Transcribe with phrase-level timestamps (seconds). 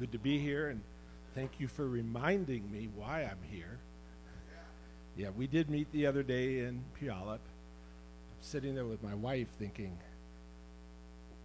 [0.00, 0.80] good to be here, and
[1.34, 3.78] thank you for reminding me why I'm here.
[5.14, 7.34] Yeah, we did meet the other day in Puyallup.
[7.34, 9.98] I'm sitting there with my wife thinking,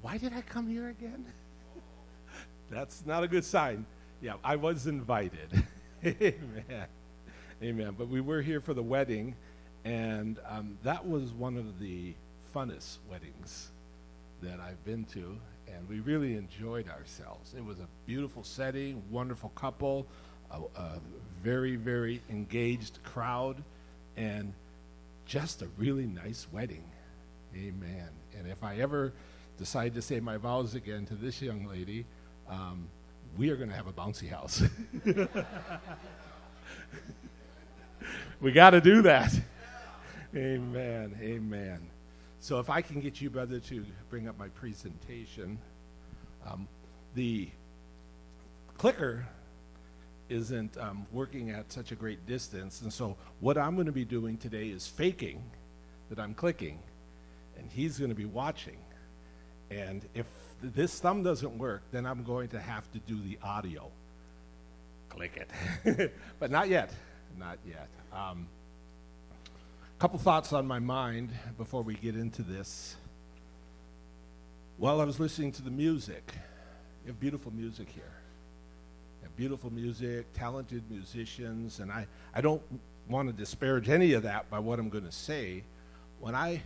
[0.01, 1.25] why did I come here again?
[2.71, 3.85] That's not a good sign.
[4.21, 5.65] Yeah, I was invited.
[6.05, 6.85] Amen.
[7.61, 7.95] Amen.
[7.97, 9.35] But we were here for the wedding,
[9.83, 12.13] and um, that was one of the
[12.55, 13.71] funnest weddings
[14.41, 15.37] that I've been to
[15.73, 17.53] and we really enjoyed ourselves.
[17.55, 20.07] It was a beautiful setting, wonderful couple,
[20.51, 20.99] a, a
[21.43, 23.63] very, very engaged crowd,
[24.17, 24.53] and
[25.25, 26.83] just a really nice wedding.
[27.55, 28.09] Amen.
[28.37, 29.13] And if I ever
[29.57, 32.05] decide to say my vows again to this young lady,
[32.49, 32.87] um,
[33.37, 34.63] we are going to have a bouncy house.
[38.41, 39.33] we got to do that.
[40.35, 41.17] Amen.
[41.21, 41.89] Amen.
[42.45, 45.57] So if I can get you, brother, to bring up my presentation.
[46.45, 46.67] Um,
[47.15, 47.49] the
[48.77, 49.25] clicker
[50.29, 54.05] isn't um, working at such a great distance, and so what I'm going to be
[54.05, 55.41] doing today is faking
[56.09, 56.77] that I'm clicking,
[57.57, 58.77] and he's going to be watching.
[59.71, 60.27] And if
[60.61, 63.89] this thumb doesn't work, then I'm going to have to do the audio.
[65.09, 65.49] Click
[65.83, 66.13] it.
[66.39, 66.91] but not yet.
[67.39, 67.89] Not yet.
[68.13, 68.47] Um,
[69.99, 72.97] couple thoughts on my mind before we get into this.
[74.77, 76.33] While I was listening to the music,
[77.05, 78.03] you have beautiful music here.
[79.21, 82.61] You have beautiful music, talented musicians, and I, I don't
[83.07, 85.63] want to disparage any of that by what I'm going to say.
[86.19, 86.61] When I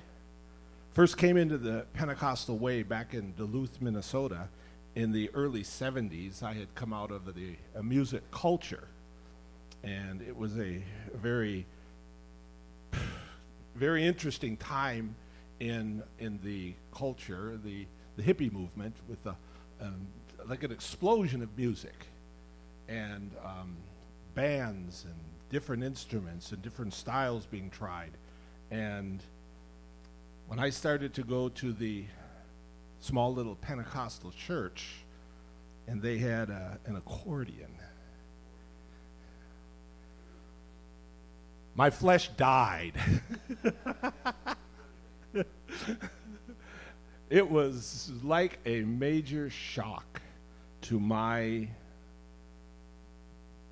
[0.93, 4.47] first came into the Pentecostal way back in Duluth, Minnesota,
[4.95, 8.87] in the early 70s, I had come out of the music culture.
[9.83, 10.81] And it was a
[11.13, 11.67] very
[13.79, 15.15] very interesting time
[15.59, 17.85] in in the culture, the
[18.17, 19.35] the hippie movement, with the
[19.81, 20.05] um,
[20.45, 22.05] like an explosion of music
[22.87, 23.77] and um,
[24.35, 25.15] bands and
[25.49, 28.11] different instruments and different styles being tried.
[28.71, 29.23] And
[30.47, 32.05] when I started to go to the
[32.99, 34.95] small little Pentecostal church,
[35.87, 37.71] and they had a, an accordion.
[41.79, 42.91] My flesh died.
[47.29, 50.21] it was like a major shock
[50.81, 51.69] to my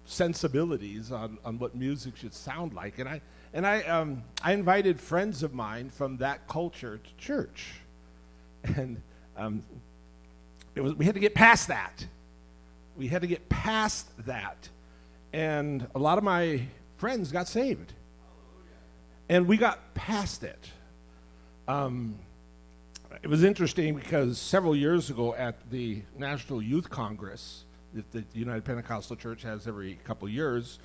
[0.06, 2.98] sensibilities on, on what music should sound like.
[3.00, 3.20] And I,
[3.52, 7.74] and I, um, I invited friends of mine from that culture to church.
[8.78, 9.02] And
[9.36, 9.64] um,
[10.76, 12.08] it was, we had to get past that.
[12.96, 14.70] We had to get past that.
[15.34, 16.62] And a lot of my
[16.98, 17.94] friends got saved.
[19.30, 20.70] And we got past it.
[21.68, 22.16] Um,
[23.22, 27.64] it was interesting because several years ago at the National Youth Congress
[27.94, 30.80] that the United Pentecostal Church has every couple years,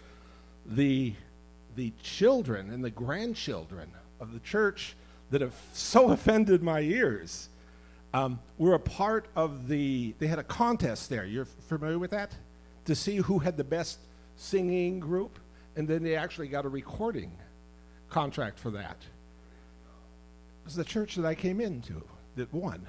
[0.67, 1.15] the
[1.75, 3.91] the children and the grandchildren
[4.21, 4.95] of the church
[5.31, 7.49] that have so offended my ears
[8.15, 10.15] um, were a part of the.
[10.19, 11.25] They had a contest there.
[11.25, 12.35] You're familiar with that?
[12.87, 13.99] To see who had the best
[14.37, 15.39] singing group,
[15.77, 17.33] and then they actually got a recording
[18.11, 18.97] contract for that.
[19.01, 22.03] It was the church that I came into
[22.37, 22.87] that won.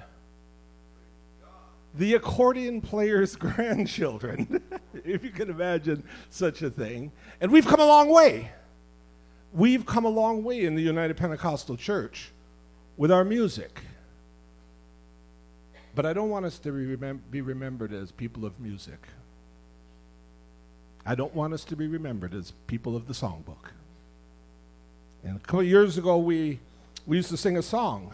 [1.94, 4.62] The accordion player's grandchildren,
[5.04, 7.12] if you can imagine such a thing.
[7.40, 8.50] And we've come a long way.
[9.52, 12.32] We've come a long way in the United Pentecostal Church
[12.96, 13.80] with our music.
[15.94, 19.06] But I don't want us to remem- be remembered as people of music.
[21.06, 23.70] I don't want us to be remembered as people of the songbook.
[25.22, 26.58] And a couple of years ago, we,
[27.06, 28.12] we used to sing a song.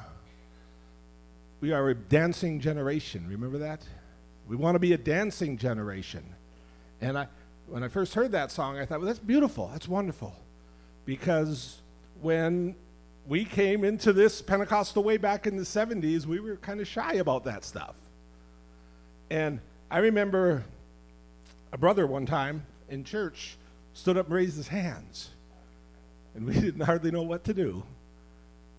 [1.60, 3.26] We are a dancing generation.
[3.28, 3.82] Remember that?
[4.48, 6.24] We want to be a dancing generation.
[7.00, 7.26] And I,
[7.68, 9.68] when I first heard that song, I thought, well, that's beautiful.
[9.72, 10.34] That's wonderful.
[11.04, 11.78] Because
[12.20, 12.74] when
[13.26, 17.14] we came into this Pentecostal way back in the 70s, we were kind of shy
[17.14, 17.94] about that stuff.
[19.30, 20.64] And I remember
[21.72, 23.56] a brother one time in church
[23.94, 25.30] stood up and raised his hands
[26.34, 27.82] and we didn't hardly know what to do.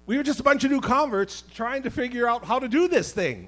[0.06, 2.88] We were just a bunch of new converts trying to figure out how to do
[2.88, 3.48] this thing.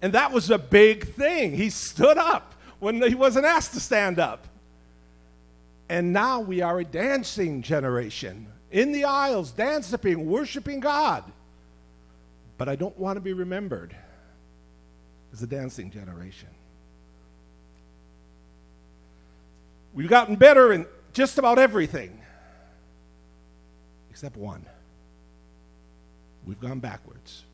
[0.00, 1.54] And that was a big thing.
[1.54, 4.46] He stood up when he wasn't asked to stand up.
[5.88, 11.24] And now we are a dancing generation in the aisles, dancing, worshiping God.
[12.56, 13.94] But I don't want to be remembered
[15.32, 16.48] as a dancing generation.
[19.94, 22.20] We've gotten better in just about everything
[24.10, 24.66] except one.
[26.46, 27.44] We've gone backwards.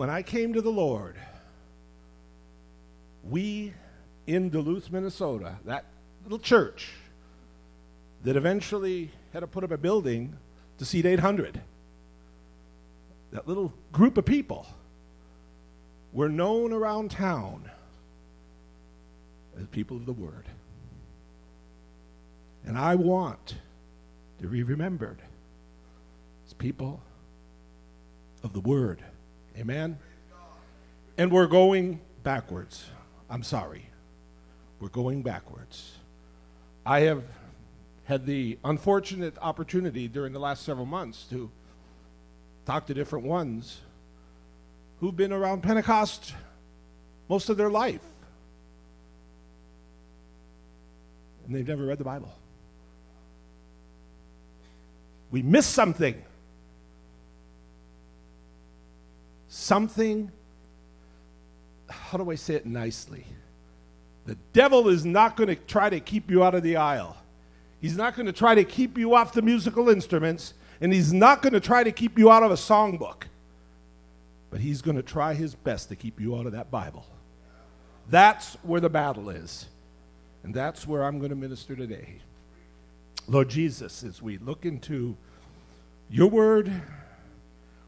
[0.00, 1.16] when I came to the Lord,
[3.22, 3.74] we
[4.26, 5.84] in Duluth, Minnesota, that
[6.22, 6.92] little church
[8.24, 10.36] that eventually had to put up a building
[10.78, 11.60] to seat 800,
[13.32, 14.66] that little group of people
[16.12, 17.70] were known around town
[19.58, 20.46] as people of the Word.
[22.64, 23.56] And I want
[24.40, 25.18] to be remembered
[26.46, 27.00] as people
[28.42, 29.02] of the Word.
[29.58, 29.98] Amen?
[31.18, 32.86] And we're going backwards.
[33.28, 33.86] I'm sorry.
[34.80, 35.92] We're going backwards.
[36.86, 37.22] I have
[38.04, 41.50] had the unfortunate opportunity during the last several months to
[42.64, 43.80] talk to different ones
[45.00, 46.34] who've been around Pentecost
[47.28, 48.02] most of their life.
[51.46, 52.32] And they've never read the Bible.
[55.30, 56.22] We miss something.
[59.48, 60.30] Something,
[61.88, 63.24] how do I say it nicely?
[64.26, 67.16] The devil is not going to try to keep you out of the aisle.
[67.80, 71.42] He's not going to try to keep you off the musical instruments, and he's not
[71.42, 73.24] going to try to keep you out of a songbook.
[74.50, 77.06] But he's going to try his best to keep you out of that Bible.
[78.08, 79.66] That's where the battle is.
[80.42, 82.18] And that's where I'm going to minister today.
[83.28, 85.16] Lord Jesus, as we look into
[86.10, 86.72] your word,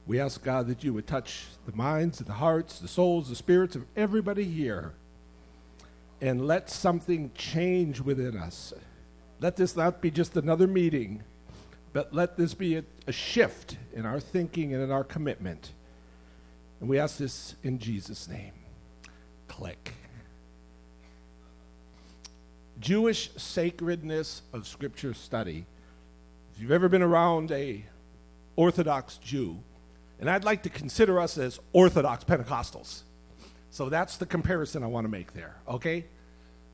[0.07, 3.75] we ask God that you would touch the minds, the hearts, the souls, the spirits
[3.75, 4.93] of everybody here.
[6.21, 8.73] And let something change within us.
[9.41, 11.25] Let this not be just another meeting,
[11.93, 15.73] but let this be a, a shift in our thinking and in our commitment.
[16.83, 18.51] And we ask this in Jesus' name.
[19.47, 19.93] Click.
[22.81, 25.65] Jewish sacredness of Scripture study.
[26.53, 27.85] If you've ever been around a
[28.57, 29.61] Orthodox Jew,
[30.19, 33.03] and I'd like to consider us as Orthodox Pentecostals.
[33.71, 36.07] So that's the comparison I want to make there, okay?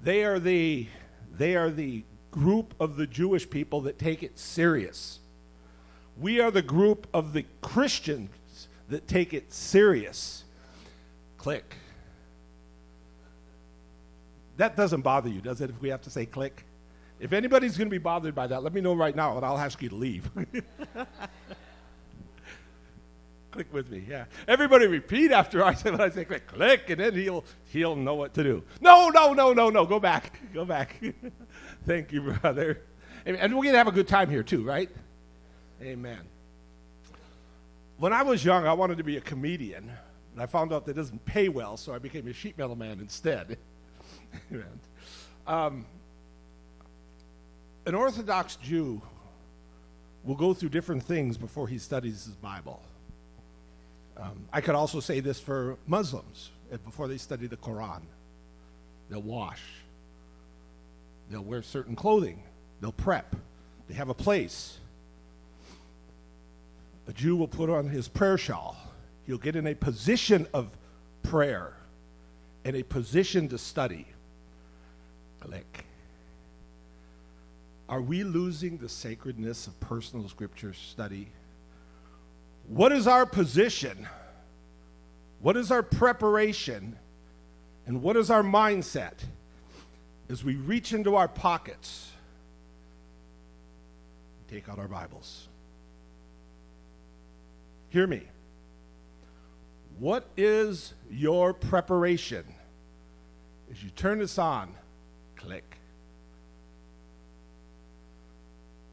[0.02, 0.86] They are the
[1.36, 5.18] they are the group of the Jewish people that take it serious.
[6.18, 8.30] We are the group of the Christians
[8.88, 10.44] that take it serious.
[11.36, 11.76] Click.
[14.56, 16.64] That doesn't bother you, does it, if we have to say click?
[17.20, 19.58] If anybody's going to be bothered by that, let me know right now and I'll
[19.58, 20.30] ask you to leave.
[23.50, 24.26] click with me, yeah.
[24.46, 28.14] Everybody repeat after I say when I say click, click, and then he'll he'll know
[28.14, 28.62] what to do.
[28.80, 29.84] No, no, no, no, no.
[29.84, 30.38] Go back.
[30.54, 31.00] Go back.
[31.86, 32.82] Thank you, brother.
[33.26, 34.88] And we're gonna have a good time here too, right?
[35.82, 36.20] Amen.
[37.98, 39.90] When I was young, I wanted to be a comedian,
[40.32, 43.00] and I found out that doesn't pay well, so I became a sheet metal man
[43.00, 43.58] instead.
[45.48, 45.84] um,
[47.86, 49.02] an Orthodox Jew
[50.22, 52.80] will go through different things before he studies his Bible.
[54.16, 58.02] Um, I could also say this for Muslims uh, before they study the Quran.
[59.10, 59.62] They'll wash,
[61.30, 62.44] they'll wear certain clothing,
[62.80, 63.34] they'll prep,
[63.88, 64.78] they have a place
[67.08, 68.76] a Jew will put on his prayer shawl.
[69.26, 70.68] He'll get in a position of
[71.22, 71.72] prayer
[72.64, 74.06] and a position to study.
[75.40, 75.84] Click.
[77.88, 81.28] Are we losing the sacredness of personal scripture study?
[82.66, 84.06] What is our position?
[85.40, 86.98] What is our preparation?
[87.86, 89.14] And what is our mindset
[90.28, 92.10] as we reach into our pockets,
[94.38, 95.48] and take out our Bibles?
[97.90, 98.22] Hear me.
[99.98, 102.44] What is your preparation?
[103.70, 104.74] As you turn this on,
[105.36, 105.76] click.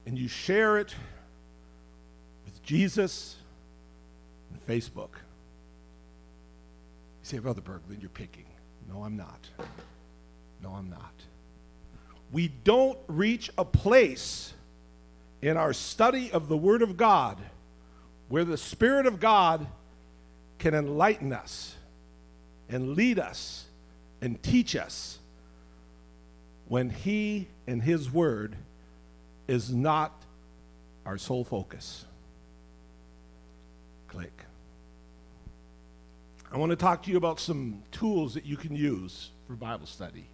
[0.06, 0.96] And you share it
[2.46, 3.36] with Jesus
[4.52, 5.16] and Facebook.
[7.22, 8.46] You say, Brother Berglund, you're picking.
[8.92, 9.50] No, I'm not.
[10.62, 11.14] No, I'm not.
[12.32, 14.54] We don't reach a place
[15.42, 17.38] in our study of the Word of God
[18.30, 19.68] where the Spirit of God
[20.58, 21.76] can enlighten us
[22.70, 23.66] and lead us
[24.22, 25.20] and teach us
[26.68, 28.56] when He and His Word
[29.48, 30.12] is not
[31.06, 32.06] our sole focus.
[34.08, 34.32] Click.
[36.52, 39.86] I want to talk to you about some tools that you can use for Bible
[39.86, 40.26] study.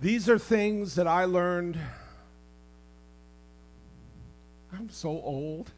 [0.00, 1.78] These are things that I learned.
[4.72, 5.70] I'm so old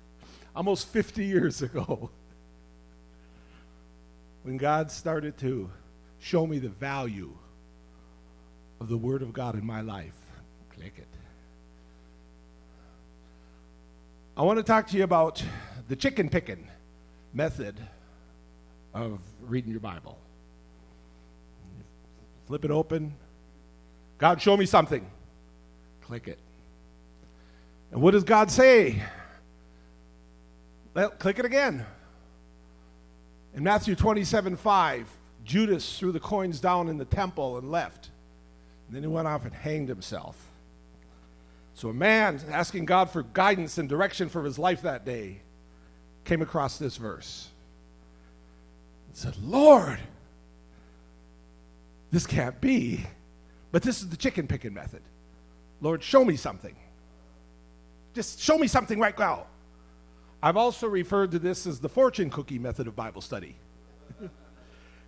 [0.57, 2.09] almost 50 years ago
[4.43, 5.71] when God started to
[6.19, 7.31] show me the value
[8.81, 10.17] of the Word of God in my life.
[10.75, 11.07] Click it.
[14.35, 15.43] I want to talk to you about
[15.89, 16.67] the chicken picking
[17.35, 17.77] method
[18.95, 20.19] of reading your Bible.
[22.47, 23.15] Flip it open.
[24.17, 25.07] God, show me something.
[26.01, 26.39] Click it.
[27.93, 29.03] And what does God say?
[31.19, 31.85] Click it again.
[33.55, 35.09] In Matthew 27 5,
[35.45, 38.11] Judas threw the coins down in the temple and left.
[38.87, 40.37] And then he went off and hanged himself.
[41.75, 45.43] So a man asking God for guidance and direction for his life that day
[46.25, 47.49] came across this verse.
[49.13, 49.99] He said, Lord,
[52.11, 53.05] this can't be.
[53.71, 55.03] But this is the chicken picking method.
[55.83, 56.75] Lord, show me something.
[58.15, 59.47] Just show me something right now.
[60.47, 63.57] I've also referred to this as the fortune cookie method of Bible study.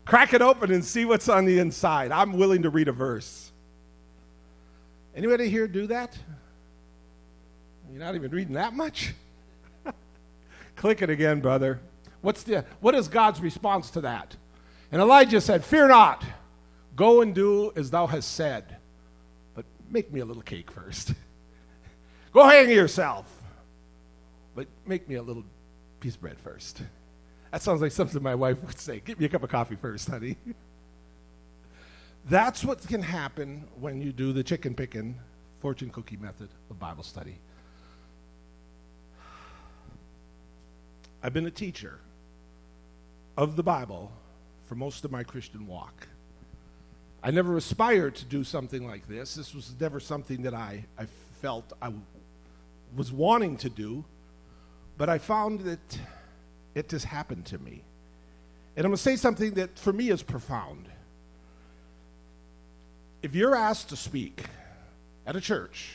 [0.04, 2.10] Crack it open and see what's on the inside.
[2.10, 3.52] I'm willing to read a verse.
[5.14, 6.18] Anybody here do that?
[7.88, 9.14] You're not even reading that much?
[10.74, 11.78] Click it again, brother.
[12.20, 14.34] What's the, what is God's response to that?
[14.90, 16.24] And Elijah said, Fear not,
[16.96, 18.78] go and do as thou hast said,
[19.54, 21.14] but make me a little cake first.
[22.32, 23.37] go hang yourself,
[24.58, 25.44] but make me a little
[26.00, 26.82] piece of bread first.
[27.52, 29.00] That sounds like something my wife would say.
[29.04, 30.36] Give me a cup of coffee first, honey.
[32.24, 35.16] That's what can happen when you do the chicken picking
[35.60, 37.36] fortune cookie method of Bible study.
[41.22, 42.00] I've been a teacher
[43.36, 44.10] of the Bible
[44.66, 46.08] for most of my Christian walk.
[47.22, 49.36] I never aspired to do something like this.
[49.36, 51.06] This was never something that I, I
[51.40, 51.92] felt I
[52.96, 54.04] was wanting to do,
[54.98, 55.98] but I found that
[56.74, 57.84] it just happened to me.
[58.76, 60.88] And I'm going to say something that for me is profound.
[63.22, 64.44] If you're asked to speak
[65.24, 65.92] at a church,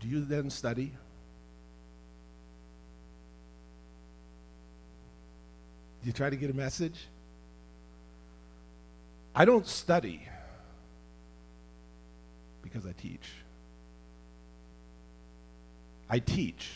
[0.00, 0.92] do you then study?
[6.02, 7.06] Do you try to get a message?
[9.34, 10.26] I don't study
[12.62, 13.28] because I teach.
[16.08, 16.68] I teach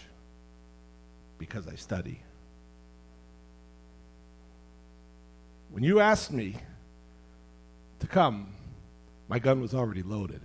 [1.47, 2.23] because I study.
[5.71, 6.57] When you asked me
[8.01, 8.49] to come,
[9.29, 10.41] my gun was already loaded.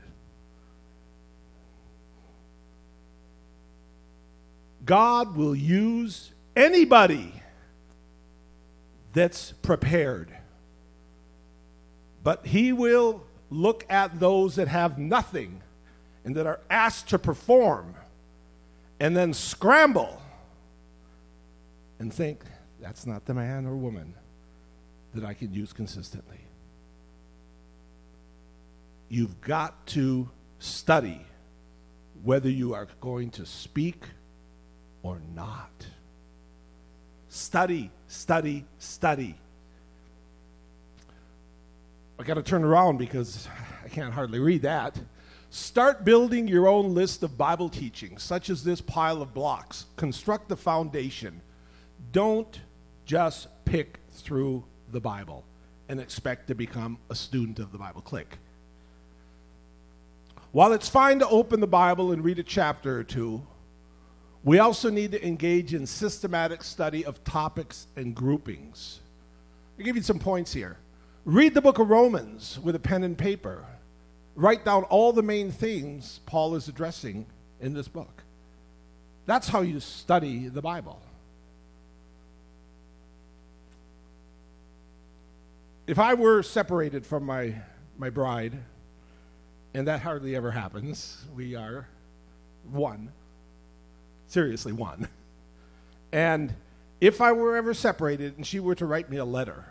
[4.84, 7.32] God will use anybody
[9.14, 10.36] that's prepared.
[12.24, 15.62] But he will look at those that have nothing
[16.26, 17.96] and that are asked to perform
[19.00, 20.22] and then scramble
[22.00, 22.44] and think,
[22.82, 24.14] that's not the man or woman
[25.14, 26.40] that I can use consistently.
[29.10, 30.30] You've got to
[30.60, 31.26] study
[32.24, 34.04] whether you are going to speak
[35.04, 35.88] or not.
[37.28, 39.36] Study, study, study.
[42.20, 43.48] I got to turn around because
[43.84, 45.00] I can't hardly read that.
[45.50, 49.86] Start building your own list of Bible teachings, such as this pile of blocks.
[49.96, 51.42] Construct the foundation.
[52.12, 52.60] Don't
[53.06, 55.46] just pick through the Bible
[55.88, 58.02] and expect to become a student of the Bible.
[58.02, 58.38] Click.
[60.52, 63.46] While it's fine to open the Bible and read a chapter or two,
[64.44, 69.02] we also need to engage in systematic study of topics and groupings.
[69.78, 70.78] I'll give you some points here.
[71.26, 73.66] Read the book of Romans with a pen and paper.
[74.36, 77.26] Write down all the main themes Paul is addressing
[77.60, 78.24] in this book.
[79.26, 81.02] That's how you study the Bible.
[85.90, 87.56] If I were separated from my,
[87.98, 88.54] my bride,
[89.74, 91.88] and that hardly ever happens, we are
[92.72, 93.12] one
[94.28, 95.08] seriously one.
[96.12, 96.54] And
[97.02, 99.66] if I were ever separated and she were to write me a letter,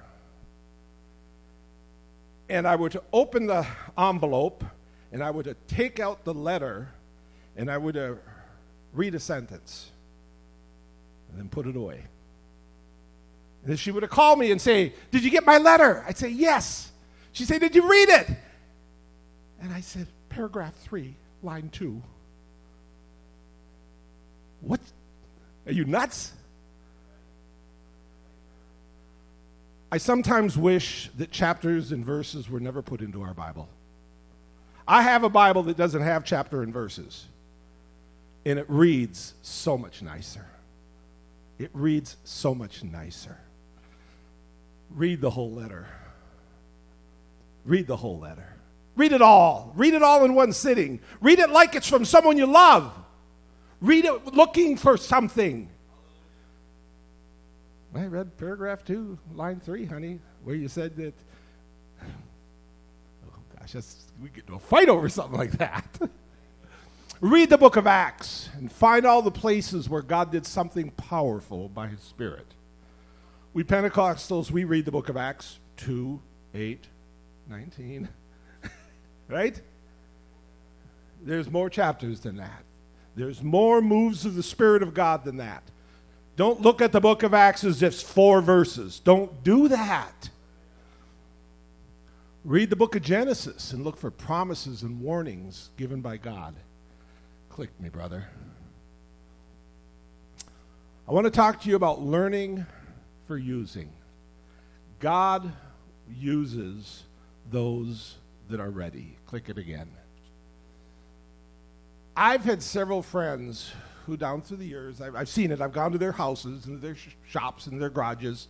[2.48, 3.64] and I were to open the
[3.96, 4.64] envelope
[5.12, 6.88] and I were to take out the letter
[7.56, 8.18] and I were to
[8.92, 9.92] read a sentence
[11.30, 12.06] and then put it away.
[13.68, 16.02] And she would have called me and say, Did you get my letter?
[16.08, 16.90] I'd say, Yes.
[17.32, 18.30] She'd say, Did you read it?
[19.60, 22.02] And I said, Paragraph three, line two.
[24.62, 24.80] What?
[25.66, 26.32] Are you nuts?
[29.92, 33.68] I sometimes wish that chapters and verses were never put into our Bible.
[34.86, 37.26] I have a Bible that doesn't have chapter and verses,
[38.46, 40.46] and it reads so much nicer.
[41.58, 43.36] It reads so much nicer.
[44.90, 45.86] Read the whole letter.
[47.64, 48.54] Read the whole letter.
[48.96, 49.72] Read it all.
[49.76, 51.00] Read it all in one sitting.
[51.20, 52.92] Read it like it's from someone you love.
[53.80, 55.68] Read it looking for something.
[57.94, 61.14] I read paragraph two, line three, honey, where you said that.
[62.02, 65.98] Oh gosh, that's, we get into a fight over something like that.
[67.20, 71.68] Read the book of Acts and find all the places where God did something powerful
[71.68, 72.46] by His Spirit.
[73.58, 76.22] We Pentecostals, we read the book of Acts 2,
[76.54, 76.86] 8,
[77.48, 78.08] 19.
[79.28, 79.60] right?
[81.24, 82.62] There's more chapters than that.
[83.16, 85.64] There's more moves of the Spirit of God than that.
[86.36, 89.00] Don't look at the book of Acts as if it's four verses.
[89.00, 90.30] Don't do that.
[92.44, 96.54] Read the book of Genesis and look for promises and warnings given by God.
[97.48, 98.24] Click me, brother.
[101.08, 102.64] I want to talk to you about learning
[103.28, 103.90] for using.
[104.98, 105.52] God
[106.10, 107.04] uses
[107.50, 108.16] those
[108.48, 109.16] that are ready.
[109.26, 109.88] Click it again.
[112.16, 113.72] I've had several friends
[114.06, 115.60] who, down through the years, I've, I've seen it.
[115.60, 118.48] I've gone to their houses and their sh- shops and their garages,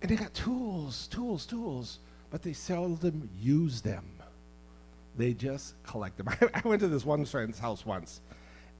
[0.00, 1.98] and they got tools, tools, tools,
[2.30, 4.04] but they seldom use them.
[5.16, 6.28] They just collect them.
[6.54, 8.22] I went to this one friend's house once,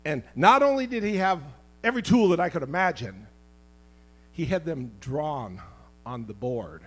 [0.07, 1.40] and not only did he have
[1.85, 3.26] every tool that I could imagine,
[4.35, 5.62] he had them drawn
[6.05, 6.83] on the board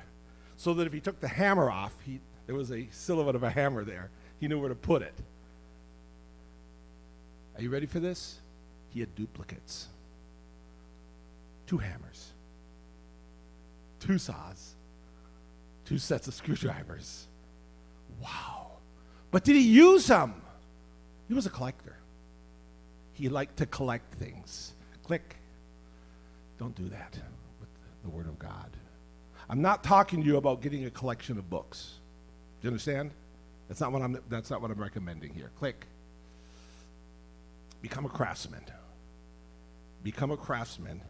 [0.57, 3.49] so that if he took the hammer off, he, there was a silhouette of a
[3.49, 4.09] hammer there.
[4.39, 5.13] He knew where to put it.
[7.55, 8.39] Are you ready for this?
[8.89, 9.87] He had duplicates
[11.67, 12.31] two hammers,
[13.99, 14.75] two saws,
[15.85, 17.27] two sets of screwdrivers.
[18.21, 18.71] Wow.
[19.31, 20.41] But did he use them?
[21.27, 21.97] He was a collector.
[23.13, 24.73] He liked to collect things.
[25.03, 25.35] Click.
[26.57, 27.19] Don't do that
[28.07, 28.71] the Word of God.
[29.49, 31.95] I'm not talking to you about getting a collection of books.
[32.61, 33.11] Do you understand?
[33.67, 35.51] That's not what I'm, that's not what I'm recommending here.
[35.59, 35.85] Click.
[37.81, 38.63] Become a craftsman.
[40.03, 41.01] Become a craftsman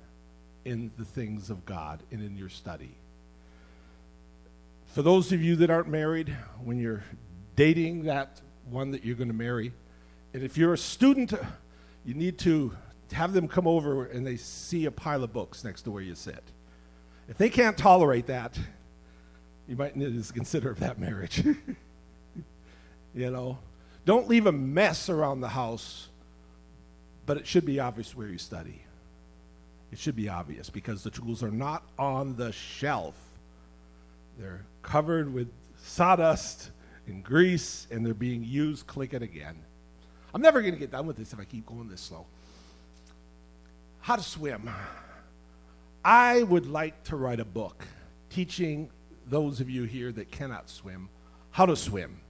[0.66, 2.96] in the things of God and in your study.
[4.88, 7.04] For those of you that aren't married, when you're
[7.56, 9.72] dating that one that you're going to marry,
[10.34, 11.34] and if you're a student,
[12.04, 12.74] you need to
[13.12, 16.16] have them come over and they see a pile of books next to where you
[16.16, 16.44] sit.
[17.28, 18.58] If they can't tolerate that,
[19.68, 21.44] you might need to consider that marriage.
[23.16, 23.58] you know,
[24.06, 26.08] don't leave a mess around the house,
[27.26, 28.82] but it should be obvious where you study.
[29.92, 33.16] It should be obvious because the tools are not on the shelf.
[34.40, 35.50] They're covered with
[35.82, 36.72] sawdust
[37.08, 38.88] and grease, and they're being used.
[38.88, 39.58] Click it again.
[40.34, 42.26] I'm never going to get done with this if I keep going this slow.
[44.00, 44.70] How to swim.
[46.08, 47.86] I would like to write a book
[48.30, 48.90] teaching
[49.26, 51.10] those of you here that cannot swim
[51.52, 52.22] how to swim.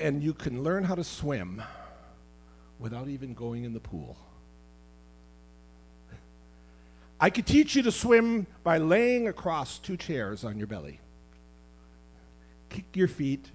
[0.00, 1.62] And you can learn how to swim
[2.80, 4.16] without even going in the pool.
[7.20, 10.98] I could teach you to swim by laying across two chairs on your belly.
[12.68, 13.48] Kick your feet,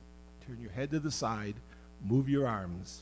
[0.48, 1.56] turn your head to the side,
[2.02, 3.02] move your arms.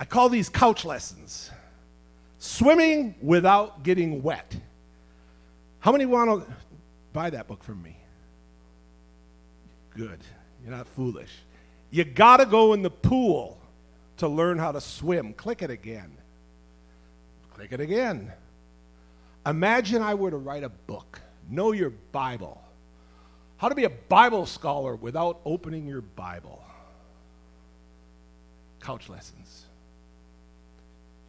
[0.00, 1.52] I call these couch lessons.
[2.38, 4.56] Swimming without getting wet.
[5.80, 6.52] How many want to
[7.12, 7.96] buy that book from me?
[9.90, 10.20] Good.
[10.62, 11.30] You're not foolish.
[11.90, 13.58] You got to go in the pool
[14.18, 15.32] to learn how to swim.
[15.32, 16.12] Click it again.
[17.54, 18.32] Click it again.
[19.46, 22.62] Imagine I were to write a book, Know Your Bible.
[23.56, 26.62] How to be a Bible scholar without opening your Bible.
[28.80, 29.67] Couch lessons.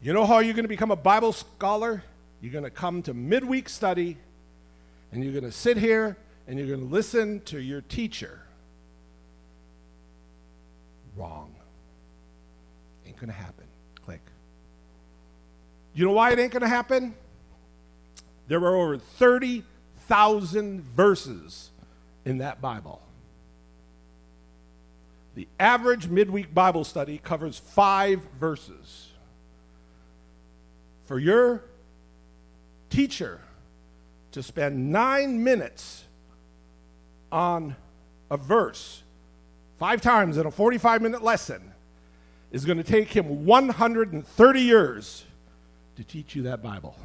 [0.01, 2.03] You know how you're going to become a Bible scholar?
[2.41, 4.17] You're going to come to midweek study
[5.11, 6.15] and you're going to sit here
[6.47, 8.39] and you're going to listen to your teacher.
[11.17, 11.53] Wrong.
[13.05, 13.65] Ain't going to happen.
[14.05, 14.21] Click.
[15.93, 17.13] You know why it ain't going to happen?
[18.47, 21.71] There are over 30,000 verses
[22.23, 23.01] in that Bible.
[25.35, 29.08] The average midweek Bible study covers five verses.
[31.09, 31.63] For your
[32.91, 33.41] teacher
[34.31, 36.03] to spend nine minutes
[37.31, 37.75] on
[38.29, 39.01] a verse
[39.79, 41.73] five times in a 45 minute lesson
[42.51, 45.25] is going to take him 130 years
[45.95, 46.95] to teach you that Bible.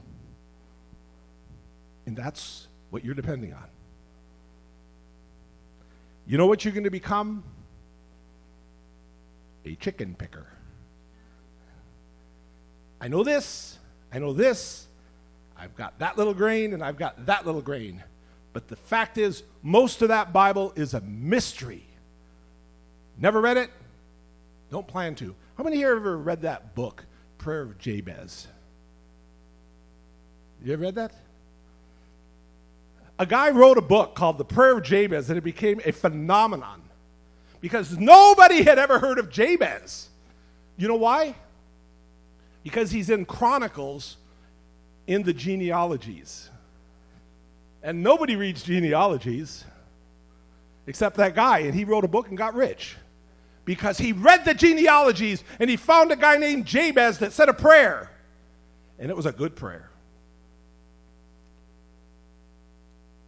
[2.04, 3.68] And that's what you're depending on.
[6.26, 7.42] You know what you're going to become?
[9.64, 10.46] A chicken picker.
[13.00, 13.78] I know this,
[14.14, 14.86] I know this,
[15.58, 18.00] I've got that little grain, and I've got that little grain.
[18.52, 21.84] But the fact is, most of that Bible is a mystery.
[23.18, 23.70] Never read it?
[24.70, 25.34] Don't plan to.
[25.58, 27.04] How many here ever read that book,
[27.38, 28.46] Prayer of Jabez?
[30.64, 31.12] You ever read that?
[33.18, 36.82] A guy wrote a book called The Prayer of Jabez, and it became a phenomenon
[37.60, 40.08] because nobody had ever heard of Jabez.
[40.76, 41.34] You know why?
[42.64, 44.16] Because he's in Chronicles
[45.06, 46.50] in the genealogies.
[47.82, 49.64] And nobody reads genealogies
[50.86, 52.96] except that guy, and he wrote a book and got rich
[53.64, 57.54] because he read the genealogies and he found a guy named Jabez that said a
[57.54, 58.10] prayer.
[58.98, 59.90] And it was a good prayer.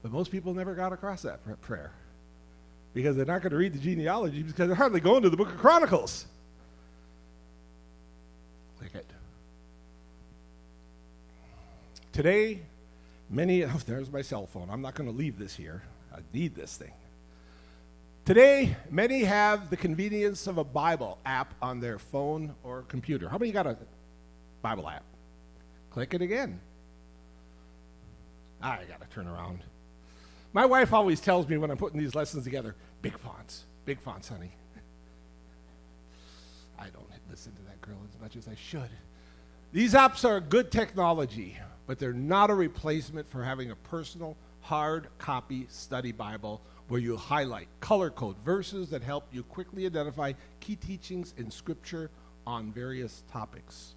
[0.03, 1.91] But most people never got across that prayer
[2.95, 5.49] because they're not going to read the genealogy because they're hardly going to the book
[5.49, 6.27] of Chronicles.
[8.79, 9.07] Click it.
[12.17, 12.63] Today,
[13.29, 14.71] many, oh, there's my cell phone.
[14.71, 15.83] I'm not going to leave this here.
[16.11, 16.93] I need this thing.
[18.25, 23.29] Today, many have the convenience of a Bible app on their phone or computer.
[23.29, 23.77] How many got a
[24.63, 25.05] Bible app?
[25.91, 26.59] Click it again.
[28.63, 29.59] I got to turn around.
[30.55, 34.29] My wife always tells me when I'm putting these lessons together big fonts, big fonts,
[34.29, 34.53] honey.
[36.79, 38.89] I don't listen to that girl as much as I should.
[39.71, 45.09] These apps are good technology, but they're not a replacement for having a personal, hard
[45.19, 50.77] copy study Bible where you highlight, color code verses that help you quickly identify key
[50.77, 52.11] teachings in Scripture
[52.47, 53.95] on various topics.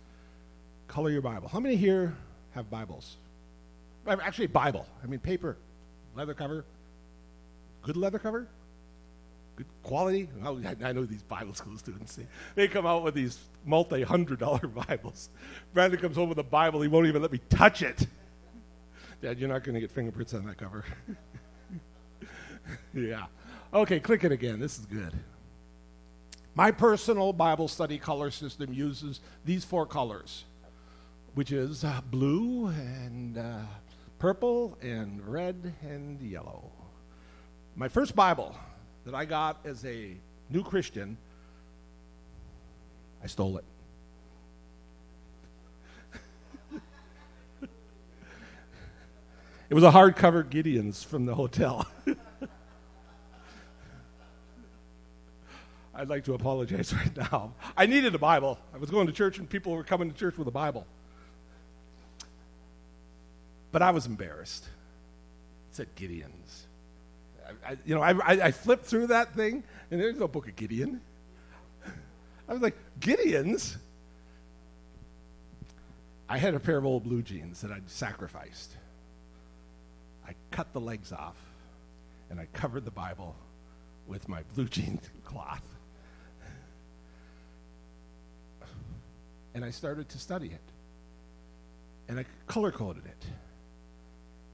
[0.87, 1.47] Color your Bible.
[1.47, 2.15] How many here
[2.51, 3.17] have Bibles?
[4.07, 4.87] Actually, Bible.
[5.03, 5.57] I mean, paper,
[6.15, 6.65] leather cover.
[7.83, 8.47] Good leather cover?
[9.83, 10.27] Quality?
[10.83, 12.19] I know these Bible school students.
[12.55, 15.29] They come out with these multi hundred dollar Bibles.
[15.73, 18.07] Brandon comes home with a Bible, he won't even let me touch it.
[19.21, 20.85] Dad, you're not going to get fingerprints on that cover.
[22.93, 23.25] yeah.
[23.73, 24.59] Okay, click it again.
[24.59, 25.13] This is good.
[26.55, 30.45] My personal Bible study color system uses these four colors,
[31.33, 33.59] which is uh, blue and uh,
[34.19, 36.71] purple and red and yellow.
[37.75, 38.55] My first Bible
[39.09, 40.15] that I got as a
[40.51, 41.17] new Christian,
[43.23, 43.65] I stole it.
[49.69, 51.87] it was a hardcover Gideon's from the hotel.
[55.95, 57.55] I'd like to apologize right now.
[57.75, 58.59] I needed a Bible.
[58.75, 60.85] I was going to church and people were coming to church with a Bible.
[63.71, 64.65] But I was embarrassed.
[65.71, 66.67] It said Gideon's.
[67.49, 68.11] I, I, you know, I,
[68.47, 71.01] I, flipped through that thing and there's no book of Gideon.
[72.47, 73.77] I was like, Gideon's?
[76.27, 78.75] I had a pair of old blue jeans that I'd sacrificed.
[80.27, 81.37] I cut the legs off
[82.29, 83.35] and I covered the Bible
[84.07, 85.63] with my blue jean cloth.
[89.53, 90.61] and I started to study it.
[92.07, 93.25] And I color coded it.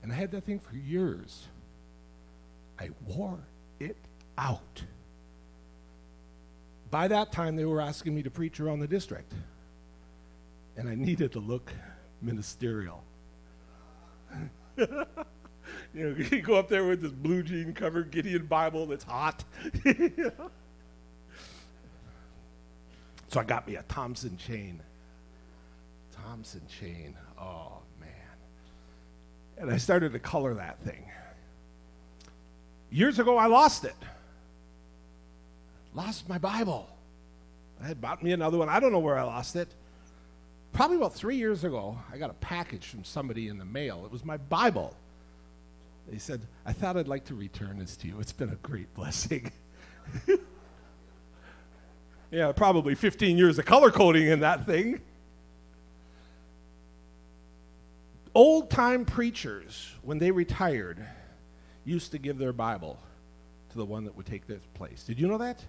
[0.02, 1.48] And I had that thing for years.
[2.80, 3.40] I wore
[3.80, 3.98] it
[4.38, 4.84] out.
[6.92, 9.34] By that time, they were asking me to preach around the district.
[10.78, 11.72] And I needed to look
[12.22, 13.04] ministerial.
[14.78, 14.88] you
[15.94, 19.44] know, you go up there with this blue jean covered Gideon Bible that's hot.
[23.36, 24.82] So I got me a Thompson chain.
[26.14, 27.18] Thompson chain.
[27.38, 28.10] Oh, man.
[29.58, 31.04] And I started to color that thing.
[32.92, 33.96] Years ago, I lost it.
[35.94, 36.90] Lost my Bible.
[37.82, 38.70] I had bought me another one.
[38.70, 39.68] I don't know where I lost it.
[40.74, 44.04] Probably about three years ago, I got a package from somebody in the mail.
[44.06, 44.96] It was my Bible.
[46.10, 48.20] They said, I thought I'd like to return this to you.
[48.20, 49.52] It's been a great blessing.
[52.36, 55.00] Yeah, probably 15 years of color coding in that thing.
[58.34, 61.06] Old time preachers, when they retired,
[61.86, 63.00] used to give their Bible
[63.72, 65.04] to the one that would take their place.
[65.04, 65.64] Did you know that?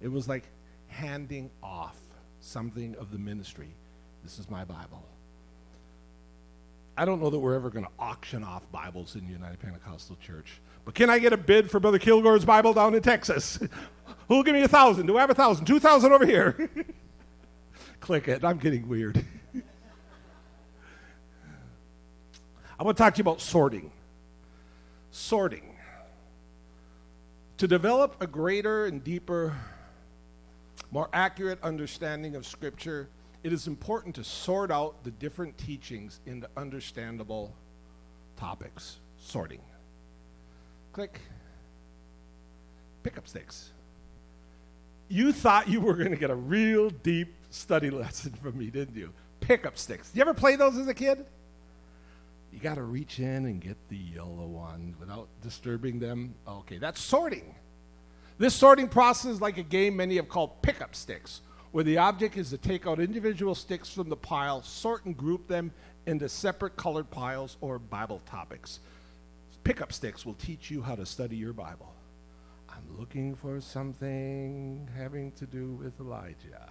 [0.00, 0.44] It was like
[0.88, 1.96] handing off
[2.40, 3.68] something of the ministry.
[4.22, 5.04] This is my Bible.
[6.96, 10.60] I don't know that we're ever going to auction off Bibles in United Pentecostal Church.
[10.84, 13.58] But can I get a bid for Brother Kilgore's Bible down in Texas?
[14.28, 15.06] Who'll give me a thousand?
[15.06, 15.66] Do I have a thousand?
[15.66, 16.70] Two thousand over here.
[18.00, 18.44] Click it.
[18.44, 19.24] I'm getting weird.
[22.78, 23.90] I want to talk to you about sorting.
[25.16, 25.74] Sorting.
[27.56, 29.56] To develop a greater and deeper,
[30.90, 33.08] more accurate understanding of Scripture,
[33.42, 37.54] it is important to sort out the different teachings into understandable
[38.36, 38.98] topics.
[39.18, 39.62] Sorting.
[40.92, 41.18] Click.
[43.02, 43.70] Pickup sticks.
[45.08, 48.94] You thought you were going to get a real deep study lesson from me, didn't
[48.94, 49.14] you?
[49.40, 50.10] Pickup sticks.
[50.12, 51.24] You ever play those as a kid?
[52.56, 56.34] You got to reach in and get the yellow one without disturbing them.
[56.48, 57.54] Okay, that's sorting.
[58.38, 61.42] This sorting process is like a game many have called pickup sticks,
[61.72, 65.46] where the object is to take out individual sticks from the pile, sort and group
[65.46, 65.70] them
[66.06, 68.80] into separate colored piles or Bible topics.
[69.62, 71.92] Pickup sticks will teach you how to study your Bible.
[72.70, 76.70] I'm looking for something having to do with Elijah.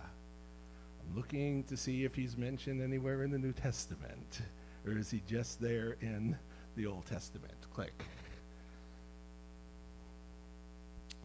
[0.99, 4.41] I'm looking to see if he's mentioned anywhere in the New Testament,
[4.85, 6.37] or is he just there in
[6.75, 7.53] the Old Testament?
[7.73, 8.03] Click.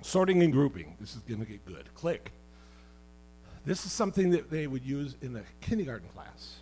[0.02, 0.96] Sorting and grouping.
[1.00, 1.92] This is going to get good.
[1.94, 2.32] Click.
[3.66, 6.56] This is something that they would use in a kindergarten class.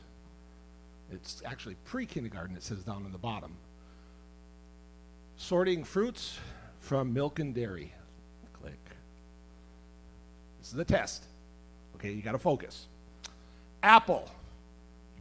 [1.13, 3.57] It's actually pre kindergarten, it says down on the bottom.
[5.37, 6.39] Sorting fruits
[6.81, 7.95] from milk and dairy.
[8.53, 8.81] Click.
[10.59, 11.25] This is the test.
[11.95, 12.89] Okay, you got to focus.
[13.83, 14.29] Apple,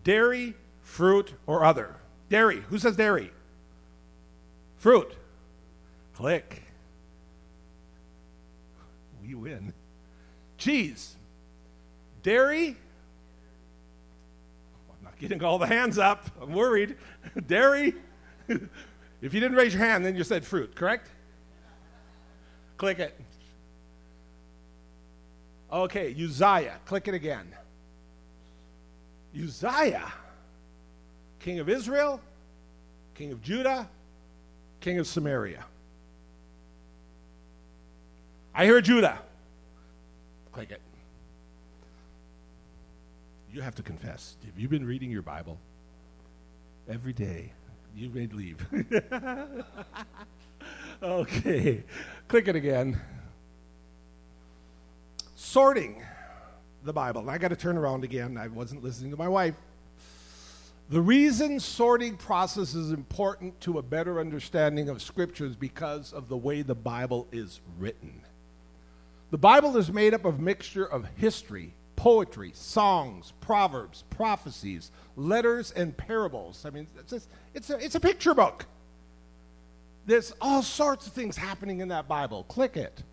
[0.03, 0.55] dairy,
[0.87, 1.95] fruit, or other.
[2.29, 2.61] Dairy.
[2.69, 3.31] Who says dairy?
[4.77, 5.15] Fruit.
[6.15, 6.63] Click.
[9.21, 9.73] We win.
[10.57, 11.15] Cheese.
[12.23, 12.77] Dairy.
[14.89, 16.31] Oh, I'm not getting all the hands up.
[16.41, 16.95] I'm worried.
[17.47, 17.93] dairy.
[18.47, 21.09] if you didn't raise your hand, then you said fruit, correct?
[22.77, 23.19] Click it.
[25.71, 26.79] Okay, Uzziah.
[26.85, 27.53] Click it again.
[29.37, 30.11] Uzziah,
[31.47, 32.19] king of Israel,
[33.15, 33.87] king of Judah,
[34.81, 35.63] king of Samaria.
[38.53, 39.17] I hear Judah.
[40.51, 40.81] Click it.
[43.53, 44.35] You have to confess.
[44.45, 45.57] Have you been reading your Bible
[46.89, 47.53] every day?
[47.95, 48.67] You may leave.
[51.01, 51.81] okay.
[52.27, 52.99] Click it again.
[55.37, 56.03] Sorting
[56.83, 57.29] the Bible.
[57.29, 58.37] I got to turn around again.
[58.37, 59.55] I wasn't listening to my wife.
[60.89, 66.29] The reason sorting process is important to a better understanding of Scripture is because of
[66.29, 68.21] the way the Bible is written.
[69.31, 75.95] The Bible is made up of mixture of history, poetry, songs, proverbs, prophecies, letters, and
[75.97, 76.63] parables.
[76.65, 78.65] I mean, it's, just, it's, a, it's a picture book.
[80.05, 82.43] There's all sorts of things happening in that Bible.
[82.45, 83.03] Click it.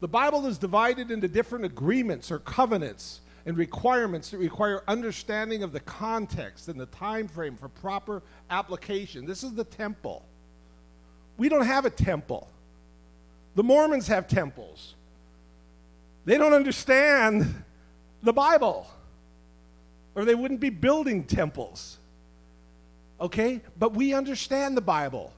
[0.00, 5.72] The Bible is divided into different agreements or covenants and requirements that require understanding of
[5.72, 9.24] the context and the time frame for proper application.
[9.24, 10.22] This is the temple.
[11.38, 12.46] We don't have a temple.
[13.54, 14.96] The Mormons have temples.
[16.26, 17.64] They don't understand
[18.22, 18.86] the Bible,
[20.14, 21.96] or they wouldn't be building temples.
[23.18, 23.62] Okay?
[23.78, 25.32] But we understand the Bible.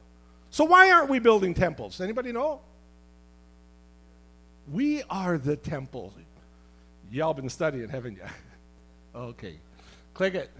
[0.51, 2.01] So why aren't we building temples?
[2.01, 2.61] Anybody know?
[4.73, 6.13] We are the temple.
[7.11, 8.23] Y'all been studying, haven't you?
[9.15, 9.57] okay.
[10.15, 10.51] Click it.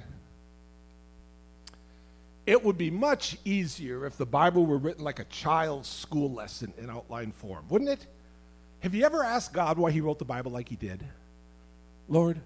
[2.47, 6.73] It would be much easier if the Bible were written like a child's school lesson
[6.79, 8.07] in outline form, wouldn't it?
[8.81, 11.05] Have you ever asked God why He wrote the Bible like He did?
[12.09, 12.41] Lord,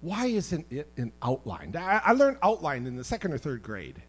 [0.00, 1.76] why isn't it in outline?
[1.76, 4.02] I, I learned outline in the second or third grade.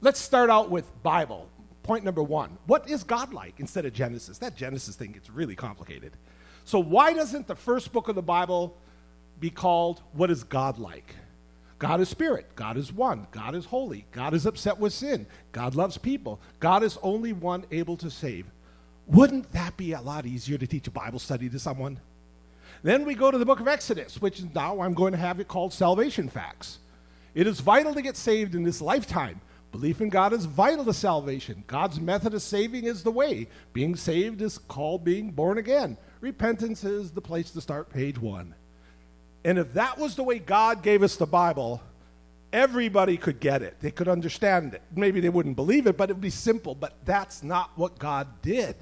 [0.00, 1.48] Let's start out with Bible.
[1.82, 4.38] Point number one What is God like instead of Genesis?
[4.38, 6.12] That Genesis thing gets really complicated.
[6.66, 8.76] So, why doesn't the first book of the Bible
[9.38, 11.14] be called What is God Like?
[11.78, 12.56] God is spirit.
[12.56, 13.28] God is one.
[13.30, 14.04] God is holy.
[14.10, 15.26] God is upset with sin.
[15.52, 16.40] God loves people.
[16.58, 18.46] God is only one able to save.
[19.06, 22.00] Wouldn't that be a lot easier to teach a Bible study to someone?
[22.82, 25.48] Then we go to the book of Exodus, which now I'm going to have it
[25.48, 26.78] called Salvation Facts.
[27.34, 29.40] It is vital to get saved in this lifetime.
[29.76, 31.62] Belief in God is vital to salvation.
[31.66, 33.46] God's method of saving is the way.
[33.74, 38.54] Being saved is called being born again repentance is the place to start page one.
[39.44, 41.82] And if that was the way God gave us the Bible,
[42.54, 43.76] everybody could get it.
[43.80, 44.82] They could understand it.
[44.94, 46.74] Maybe they wouldn't believe it, but it would be simple.
[46.74, 48.74] But that's not what God did.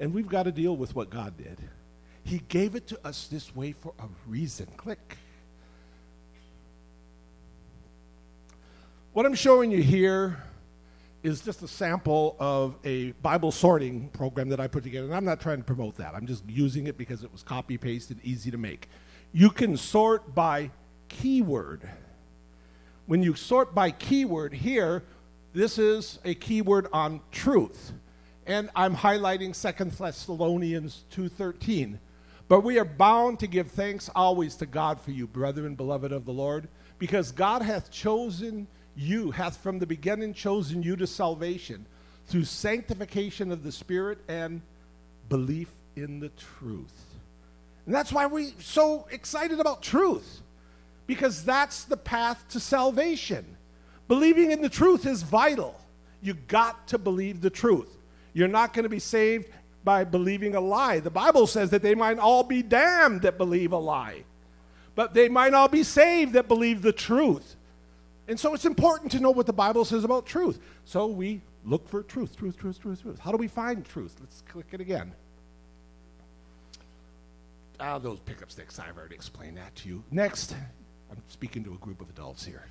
[0.00, 1.58] And we've got to deal with what God did.
[2.24, 4.66] He gave it to us this way for a reason.
[4.76, 5.16] Click.
[9.20, 10.38] What I'm showing you here
[11.22, 15.04] is just a sample of a Bible sorting program that I put together.
[15.04, 16.14] And I'm not trying to promote that.
[16.14, 18.88] I'm just using it because it was copy pasted, easy to make.
[19.32, 20.70] You can sort by
[21.08, 21.86] keyword.
[23.04, 25.02] When you sort by keyword here,
[25.52, 27.92] this is a keyword on truth.
[28.46, 31.98] And I'm highlighting Second Thessalonians 2:13.
[32.48, 36.24] But we are bound to give thanks always to God for you, brethren, beloved of
[36.24, 41.86] the Lord, because God hath chosen you hath from the beginning chosen you to salvation
[42.26, 44.60] through sanctification of the Spirit and
[45.28, 47.04] belief in the truth.
[47.86, 50.42] And that's why we're so excited about truth,
[51.06, 53.44] because that's the path to salvation.
[54.06, 55.80] Believing in the truth is vital.
[56.22, 57.88] You got to believe the truth.
[58.32, 59.48] You're not going to be saved
[59.82, 61.00] by believing a lie.
[61.00, 64.24] The Bible says that they might all be damned that believe a lie,
[64.94, 67.56] but they might all be saved that believe the truth.
[68.30, 70.60] And so it's important to know what the Bible says about truth.
[70.84, 73.18] So we look for truth, truth, truth, truth, truth.
[73.18, 74.14] How do we find truth?
[74.20, 75.12] Let's click it again.
[77.80, 80.04] Ah, those pickup sticks, I've already explained that to you.
[80.12, 80.54] Next,
[81.10, 82.66] I'm speaking to a group of adults here.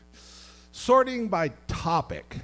[0.72, 2.38] Sorting by topic.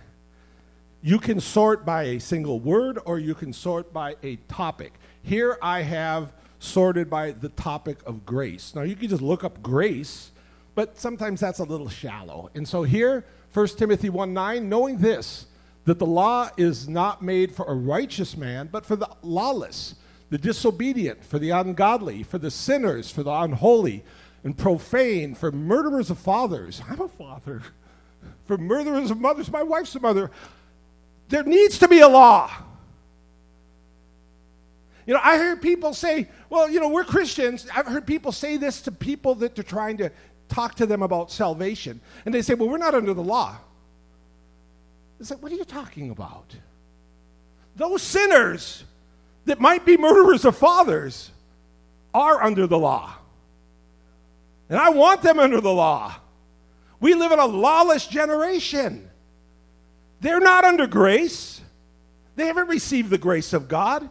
[1.01, 4.91] You can sort by a single word or you can sort by a topic.
[5.23, 8.75] Here I have sorted by the topic of grace.
[8.75, 10.31] Now you can just look up grace,
[10.75, 12.51] but sometimes that's a little shallow.
[12.53, 15.47] And so here, 1 Timothy 1 9, knowing this,
[15.85, 19.95] that the law is not made for a righteous man, but for the lawless,
[20.29, 24.03] the disobedient, for the ungodly, for the sinners, for the unholy,
[24.43, 26.81] and profane, for murderers of fathers.
[26.89, 27.61] I'm a father.
[28.47, 29.51] For murderers of mothers.
[29.51, 30.29] My wife's a mother.
[31.29, 32.51] There needs to be a law.
[35.07, 37.67] You know, I hear people say, well, you know, we're Christians.
[37.73, 40.11] I've heard people say this to people that they're trying to
[40.49, 42.01] talk to them about salvation.
[42.25, 43.57] And they say, well, we're not under the law.
[45.19, 46.55] It's like, what are you talking about?
[47.75, 48.83] Those sinners
[49.45, 51.31] that might be murderers of fathers
[52.13, 53.13] are under the law.
[54.69, 56.15] And I want them under the law.
[56.99, 59.09] We live in a lawless generation.
[60.21, 61.61] They're not under grace.
[62.35, 64.09] They haven't received the grace of God.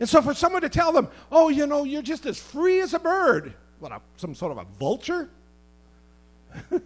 [0.00, 2.94] And so for someone to tell them, oh, you know, you're just as free as
[2.94, 5.28] a bird, what, a, some sort of a vulture?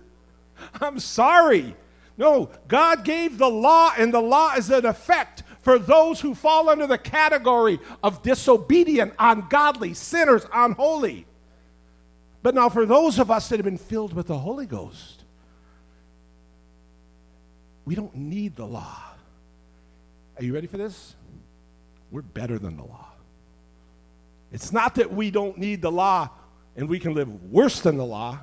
[0.81, 1.75] I'm sorry.
[2.17, 6.69] No, God gave the law, and the law is an effect for those who fall
[6.69, 11.27] under the category of disobedient, ungodly, sinners, unholy.
[12.43, 15.25] But now, for those of us that have been filled with the Holy Ghost,
[17.85, 19.03] we don't need the law.
[20.37, 21.15] Are you ready for this?
[22.11, 23.09] We're better than the law.
[24.53, 26.31] It's not that we don't need the law
[26.79, 28.39] and we can live worse than the law.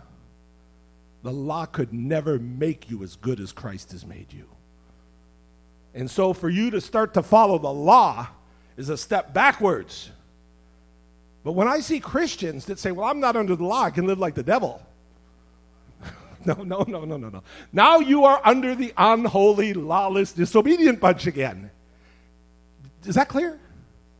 [1.24, 4.48] The law could never make you as good as Christ has made you.
[5.94, 8.28] And so for you to start to follow the law
[8.76, 10.12] is a step backwards.
[11.46, 14.06] But when I see Christians that say, Well, I'm not under the law, I can
[14.06, 14.86] live like the devil.
[16.46, 17.42] No, no, no, no, no, no.
[17.74, 21.72] Now you are under the unholy, lawless, disobedient bunch again.
[23.04, 23.60] Is that clear?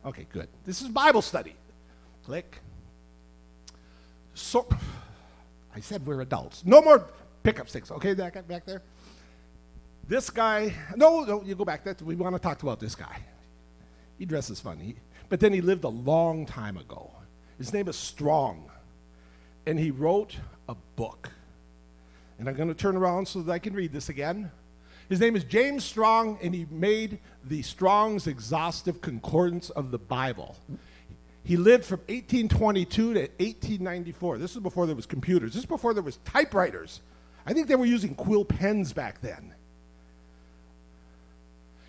[0.04, 0.48] Okay, good.
[0.64, 1.54] This is Bible study.
[2.24, 2.60] Click.
[4.36, 4.68] So,
[5.74, 6.62] I said we're adults.
[6.66, 7.08] No more
[7.42, 7.90] pickup sticks.
[7.90, 8.82] Okay, that back there.
[10.06, 10.74] This guy.
[10.94, 11.84] No, no, you go back.
[11.84, 13.18] That we want to talk about this guy.
[14.18, 14.96] He dresses funny,
[15.30, 17.10] but then he lived a long time ago.
[17.56, 18.70] His name is Strong,
[19.66, 20.36] and he wrote
[20.68, 21.30] a book.
[22.38, 24.50] And I'm going to turn around so that I can read this again.
[25.08, 30.56] His name is James Strong, and he made the Strong's Exhaustive Concordance of the Bible.
[31.46, 34.38] He lived from 1822 to 1894.
[34.38, 35.52] This is before there was computers.
[35.52, 37.00] This is before there was typewriters.
[37.46, 39.54] I think they were using quill pens back then.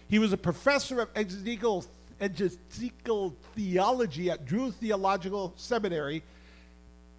[0.09, 1.83] He was a professor of exegetical,
[3.55, 6.23] theology at Drew Theological Seminary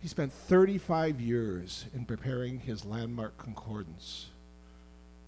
[0.00, 4.26] he spent 35 years in preparing his landmark concordance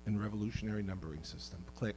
[0.06, 1.64] and revolutionary numbering system.
[1.76, 1.96] Click.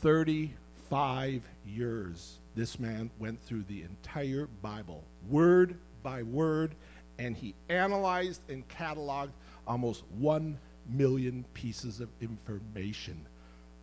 [0.00, 6.74] 35 years this man went through the entire Bible, word by word,
[7.18, 9.32] and he analyzed and cataloged
[9.66, 13.26] almost 1 million pieces of information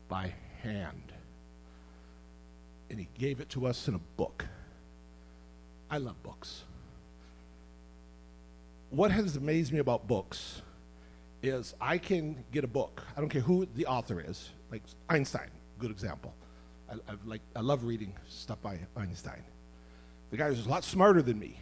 [0.08, 1.14] by hand.
[2.90, 4.46] And he gave it to us in a book.
[5.90, 6.64] I love books
[8.90, 10.62] what has amazed me about books
[11.44, 13.04] is I can get a book.
[13.16, 16.34] I don't care who the author is, like Einstein, good example.
[16.90, 19.44] I, I like I love reading stuff by Einstein.
[20.32, 21.60] The guy was a lot smarter than me.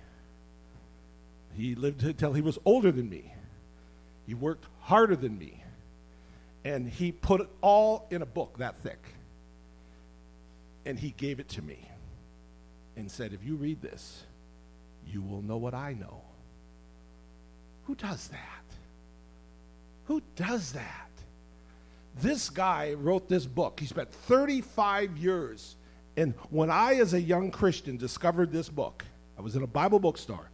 [1.56, 3.34] He lived until he was older than me.
[4.28, 5.64] He worked harder than me.
[6.64, 9.00] And he put it all in a book that thick.
[10.86, 11.80] And he gave it to me
[12.96, 14.24] and said, If you read this,
[15.08, 16.22] you will know what I know.
[17.86, 18.66] Who does that?
[20.06, 21.07] Who does that?
[22.22, 23.80] This guy wrote this book.
[23.80, 25.76] He spent 35 years.
[26.16, 29.06] And when I, as a young Christian, discovered this book,
[29.38, 30.50] I was in a Bible bookstore.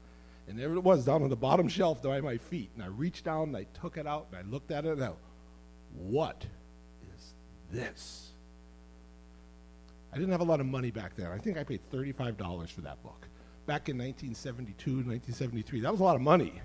[0.48, 2.70] And there it was down on the bottom shelf by my feet.
[2.76, 5.04] And I reached down and I took it out and I looked at it and
[5.04, 5.20] I, went,
[5.96, 6.46] what
[7.16, 7.34] is
[7.72, 8.32] this?
[10.12, 11.32] I didn't have a lot of money back then.
[11.32, 13.28] I think I paid $35 for that book.
[13.66, 16.62] Back in 1972, 1973, that was a lot of money.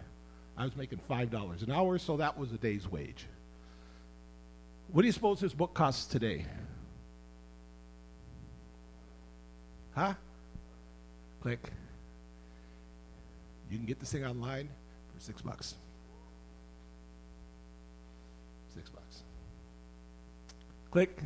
[0.56, 3.26] I was making $5 an hour, so that was a day's wage.
[4.92, 6.46] What do you suppose this book costs today?
[9.94, 10.14] Huh?
[11.42, 11.70] Click.
[13.70, 14.68] You can get this thing online
[15.14, 15.74] for six bucks.
[18.74, 19.22] Six bucks.
[20.90, 21.20] Click.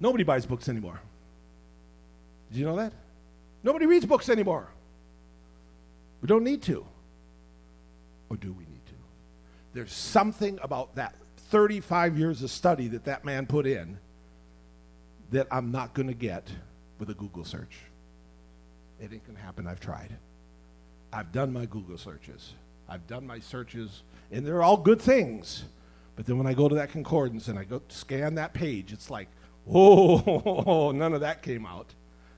[0.00, 1.00] Nobody buys books anymore.
[2.50, 2.92] Did you know that?
[3.62, 4.68] Nobody reads books anymore.
[6.22, 6.86] We don't need to.
[8.30, 8.65] Or do we?
[9.76, 11.14] There's something about that
[11.50, 13.98] 35 years of study that that man put in
[15.32, 16.48] that I'm not going to get
[16.98, 17.76] with a Google search.
[18.98, 19.66] It ain't going to happen.
[19.66, 20.16] I've tried.
[21.12, 22.54] I've done my Google searches.
[22.88, 24.02] I've done my searches,
[24.32, 25.64] and they're all good things.
[26.14, 29.10] But then when I go to that concordance and I go scan that page, it's
[29.10, 29.28] like,
[29.66, 30.22] whoa,
[30.66, 31.94] oh, none of that came out.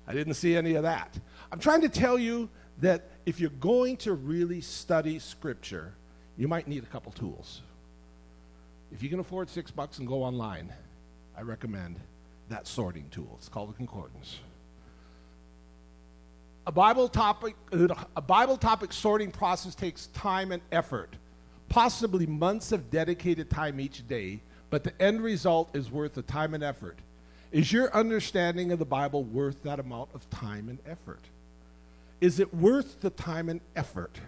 [0.08, 1.16] I didn't see any of that.
[1.52, 5.94] I'm trying to tell you that if you're going to really study Scripture,
[6.38, 7.62] you might need a couple tools.
[8.92, 10.72] If you can afford six bucks and go online,
[11.36, 11.98] I recommend
[12.48, 13.34] that sorting tool.
[13.36, 14.38] It's called a concordance.
[16.66, 17.56] A Bible topic,
[18.16, 21.16] a Bible topic sorting process takes time and effort,
[21.68, 26.54] possibly months of dedicated time each day, but the end result is worth the time
[26.54, 26.98] and effort.
[27.50, 31.22] Is your understanding of the Bible worth that amount of time and effort?
[32.20, 34.18] Is it worth the time and effort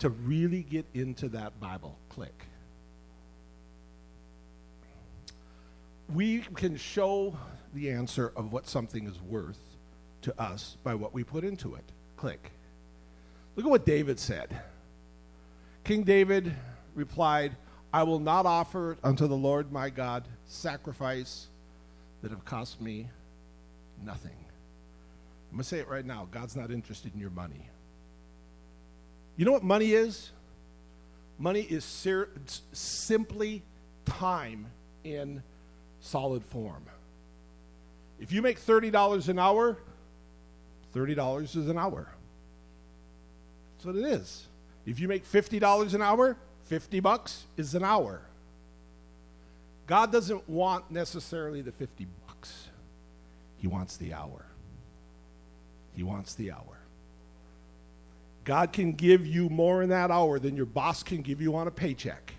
[0.00, 1.98] to really get into that Bible?
[2.08, 2.44] Click.
[6.12, 7.36] We can show
[7.72, 9.60] the answer of what something is worth
[10.22, 11.84] to us by what we put into it.
[12.16, 12.50] Click.
[13.56, 14.60] Look at what David said.
[15.84, 16.54] King David
[16.94, 17.56] replied,
[17.92, 21.48] I will not offer unto the Lord my God sacrifice
[22.22, 23.08] that have cost me
[24.04, 24.36] nothing.
[25.50, 27.68] I'm going to say it right now God's not interested in your money.
[29.36, 30.30] You know what money is?
[31.38, 32.28] Money is ser-
[32.72, 33.62] simply
[34.04, 34.66] time
[35.04, 35.42] in
[36.00, 36.84] solid form.
[38.18, 39.78] If you make $30 an hour,
[40.94, 42.08] $30 is an hour.
[43.76, 44.46] That's what it is.
[44.84, 48.20] If you make $50 an hour, 50 bucks is an hour.
[49.86, 52.68] God doesn't want necessarily the 50 bucks.
[53.56, 54.44] He wants the hour.
[55.94, 56.79] He wants the hour.
[58.44, 61.66] God can give you more in that hour than your boss can give you on
[61.66, 62.32] a paycheck.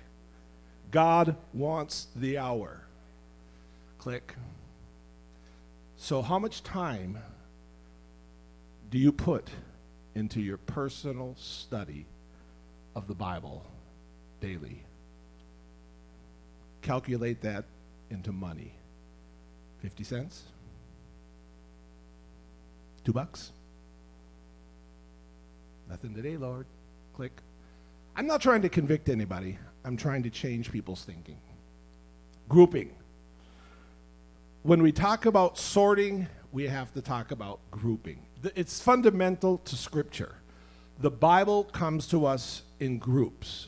[0.90, 2.82] God wants the hour.
[3.98, 4.36] Click.
[5.96, 7.18] So, how much time
[8.90, 9.48] do you put
[10.16, 12.06] into your personal study
[12.96, 13.64] of the Bible
[14.42, 14.84] daily?
[16.82, 17.66] Calculate that
[18.10, 18.74] into money.
[19.82, 20.44] 50 cents?
[23.06, 23.52] Two bucks?
[25.92, 26.68] Nothing today, Lord.
[27.14, 27.34] Click.
[28.16, 29.58] I'm not trying to convict anybody.
[29.84, 31.38] I'm trying to change people's thinking.
[32.48, 32.96] Grouping.
[34.64, 38.26] When we talk about sorting, we have to talk about grouping.
[38.56, 40.36] It's fundamental to Scripture.
[41.00, 43.68] The Bible comes to us in groups.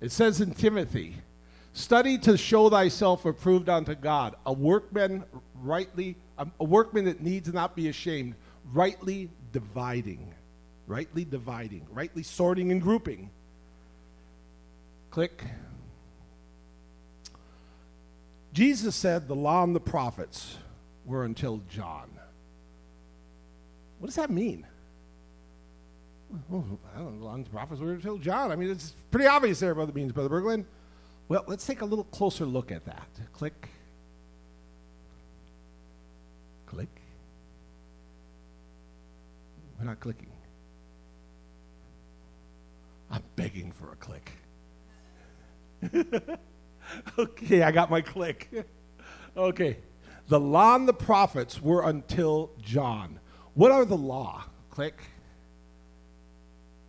[0.00, 1.16] It says in Timothy,
[1.74, 5.24] Study to show thyself approved unto God, a workman
[5.56, 8.34] rightly, a workman that needs not be ashamed,
[8.72, 10.32] rightly dividing,
[10.90, 13.30] rightly dividing, rightly sorting and grouping.
[15.12, 15.44] Click.
[18.52, 20.56] Jesus said the law and the prophets
[21.06, 22.10] were until John.
[24.00, 24.66] What does that mean?
[26.48, 26.64] Well,
[26.94, 28.50] I don't know, and the prophets were until John.
[28.50, 30.64] I mean, it's pretty obvious there it means, Brother Berglund.
[31.28, 33.08] Well, let's take a little closer look at that.
[33.32, 33.68] Click.
[36.66, 36.88] Click.
[39.78, 40.30] We're not clicking.
[43.10, 44.32] I'm begging for a click.
[47.18, 48.48] okay, I got my click.
[49.36, 49.78] okay.
[50.28, 53.18] The law and the prophets were until John.
[53.54, 54.44] What are the law?
[54.70, 55.02] Click.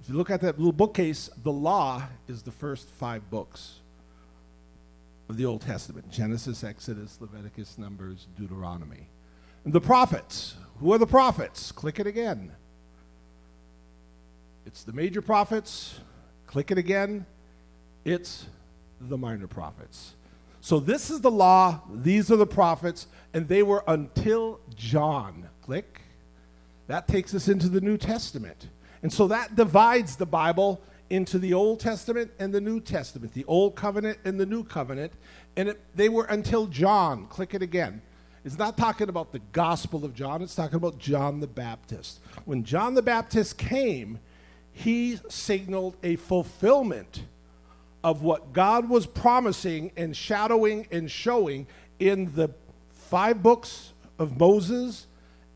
[0.01, 3.79] If you look at that little bookcase, the law is the first five books
[5.29, 9.07] of the Old Testament Genesis, Exodus, Leviticus, Numbers, Deuteronomy.
[9.63, 10.55] And the prophets.
[10.79, 11.71] Who are the prophets?
[11.71, 12.51] Click it again.
[14.65, 15.99] It's the major prophets.
[16.51, 17.25] Click it again.
[18.03, 18.45] It's
[18.99, 20.15] the minor prophets.
[20.59, 25.47] So this is the law, these are the prophets, and they were until John.
[25.61, 26.01] Click.
[26.87, 28.67] That takes us into the New Testament.
[29.01, 33.45] And so that divides the Bible into the Old Testament and the New Testament, the
[33.45, 35.13] Old Covenant and the New Covenant.
[35.55, 37.27] And it, they were until John.
[37.27, 38.01] Click it again.
[38.43, 42.19] It's not talking about the Gospel of John, it's talking about John the Baptist.
[42.43, 44.19] When John the Baptist came,
[44.73, 47.23] he signaled a fulfillment
[48.03, 51.67] of what God was promising and shadowing and showing
[51.99, 52.49] in the
[52.89, 55.07] five books of Moses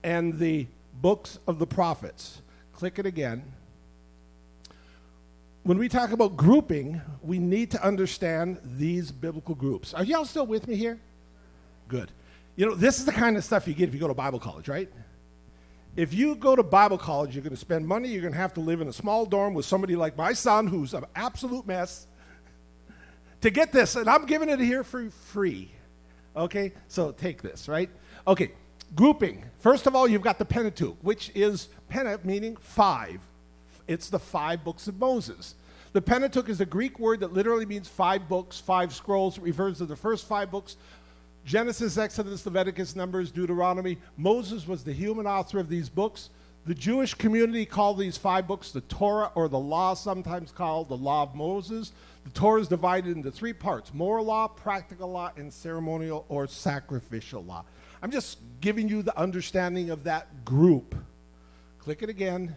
[0.03, 0.67] and the
[1.01, 2.41] books of the prophets.
[2.73, 3.43] Click it again.
[5.63, 9.95] When we talk about grouping, we need to understand these biblical groups.
[9.95, 10.99] Are y'all still with me here?
[11.87, 12.11] Good.
[12.55, 14.39] You know, this is the kind of stuff you get if you go to Bible
[14.39, 14.89] college, right?
[15.95, 18.53] If you go to Bible college, you're going to spend money, you're going to have
[18.55, 22.07] to live in a small dorm with somebody like my son who's an absolute mess
[23.41, 25.71] to get this, and I'm giving it here for free.
[26.35, 26.73] Okay?
[26.89, 27.89] So take this, right?
[28.27, 28.51] Okay,
[28.95, 29.45] grouping.
[29.59, 33.21] First of all, you've got the Pentateuch, which is Penta meaning five.
[33.87, 35.55] It's the five books of Moses.
[35.93, 39.37] The Pentateuch is a Greek word that literally means five books, five scrolls.
[39.37, 40.75] It refers to the first five books
[41.45, 43.97] Genesis, Exodus, Leviticus, Numbers, Deuteronomy.
[44.17, 46.31] Moses was the human author of these books.
[46.65, 50.97] The Jewish community called these five books the Torah or the Law, sometimes called the
[50.97, 51.91] Law of Moses.
[52.23, 57.43] The Torah is divided into three parts moral law, practical law, and ceremonial or sacrificial
[57.43, 57.63] law.
[58.01, 60.95] I'm just giving you the understanding of that group.
[61.77, 62.55] Click it again.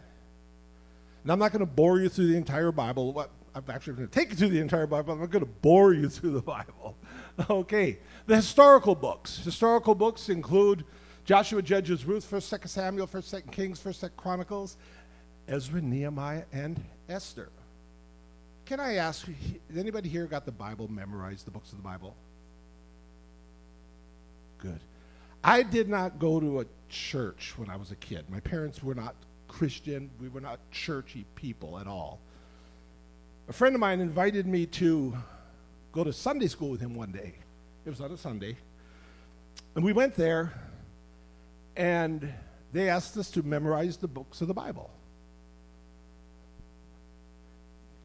[1.22, 3.28] And I'm not going to bore you through the entire Bible.
[3.58, 5.12] I'm actually going to take you through the entire Bible.
[5.12, 6.96] I'm not going to bore you through the Bible.
[7.48, 8.00] Okay.
[8.26, 9.38] The historical books.
[9.44, 10.84] Historical books include
[11.24, 14.76] Joshua, Judges, Ruth, 1st, 2nd Samuel, 1st, 2nd Kings, 1st, 2nd Chronicles,
[15.46, 17.50] Ezra, Nehemiah, and Esther.
[18.66, 19.28] Can I ask,
[19.76, 22.16] anybody here got the Bible memorized, the books of the Bible?
[24.58, 24.80] Good.
[25.44, 28.24] I did not go to a church when I was a kid.
[28.28, 29.14] My parents were not
[29.46, 30.10] Christian.
[30.20, 32.18] We were not churchy people at all.
[33.48, 35.16] A friend of mine invited me to
[35.92, 37.32] go to Sunday school with him one day.
[37.86, 38.58] It was on a Sunday.
[39.74, 40.52] And we went there,
[41.74, 42.30] and
[42.74, 44.90] they asked us to memorize the books of the Bible.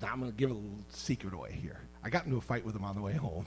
[0.02, 1.82] Now, I'm going to give a little secret away here.
[2.04, 3.46] I got into a fight with him on the way home.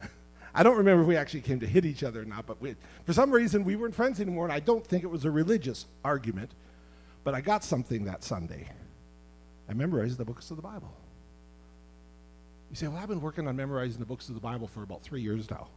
[0.54, 2.76] I don't remember if we actually came to hit each other or not, but we,
[3.04, 5.86] for some reason we weren't friends anymore, and I don't think it was a religious
[6.04, 6.52] argument.
[7.24, 8.68] But I got something that Sunday.
[9.68, 10.92] I memorized the books of the Bible.
[12.70, 15.02] You say, Well, I've been working on memorizing the books of the Bible for about
[15.02, 15.68] three years now.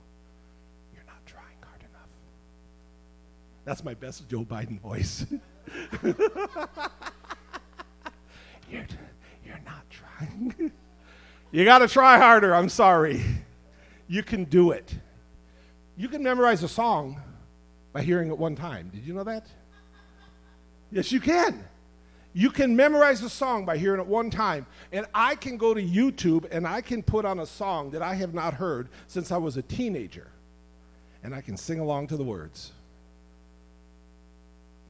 [0.93, 2.09] You're not trying hard enough.
[3.65, 5.25] That's my best Joe Biden voice.
[6.03, 6.15] you're,
[9.45, 10.71] you're not trying.
[11.51, 12.55] you got to try harder.
[12.55, 13.23] I'm sorry.
[14.07, 14.93] You can do it.
[15.95, 17.21] You can memorize a song
[17.93, 18.89] by hearing it one time.
[18.93, 19.45] Did you know that?
[20.91, 21.63] Yes, you can.
[22.33, 24.65] You can memorize a song by hearing it one time.
[24.91, 28.13] And I can go to YouTube and I can put on a song that I
[28.15, 30.29] have not heard since I was a teenager.
[31.23, 32.71] And I can sing along to the words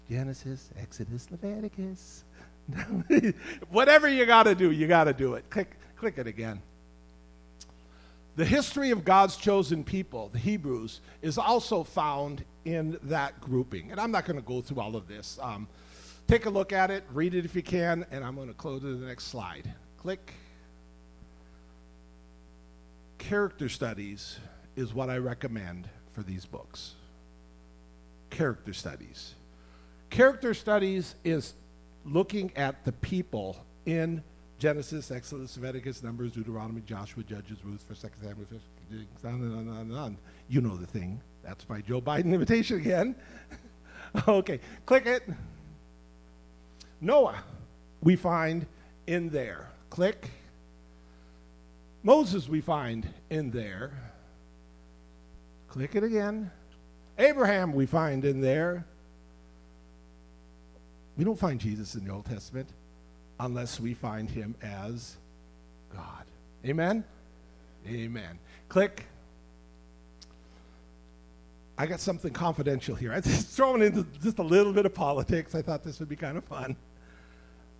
[0.09, 2.23] Genesis, Exodus, Leviticus.
[3.69, 5.49] Whatever you got to do, you got to do it.
[5.49, 6.61] Click, click it again.
[8.35, 13.91] The history of God's chosen people, the Hebrews, is also found in that grouping.
[13.91, 15.37] And I'm not going to go through all of this.
[15.41, 15.67] Um,
[16.29, 18.81] Take a look at it, read it if you can, and I'm going to close
[18.81, 19.73] to the next slide.
[19.97, 20.35] Click.
[23.17, 24.37] Character studies
[24.75, 26.93] is what I recommend for these books.
[28.29, 29.33] Character studies.
[30.11, 31.55] Character studies is
[32.05, 34.21] looking at the people in
[34.59, 38.65] Genesis, Exodus, Leviticus, Numbers, Deuteronomy, Joshua, Judges, Ruth, First, Second Samuel, First,
[39.25, 40.17] on and on and on.
[40.47, 41.21] You know the thing.
[41.43, 43.15] That's my Joe Biden invitation again.
[44.27, 45.23] okay, click it.
[47.01, 47.43] Noah,
[48.01, 48.65] we find
[49.07, 49.69] in there.
[49.89, 50.29] Click.
[52.03, 53.91] Moses, we find in there.
[55.67, 56.51] Click it again.
[57.17, 58.85] Abraham, we find in there.
[61.17, 62.69] We don't find Jesus in the Old Testament
[63.39, 65.17] unless we find him as
[65.93, 66.25] God.
[66.65, 67.03] Amen?
[67.87, 68.39] Amen.
[68.69, 69.05] Click.
[71.77, 73.13] I got something confidential here.
[73.13, 75.55] I'm just throwing into just a little bit of politics.
[75.55, 76.75] I thought this would be kind of fun.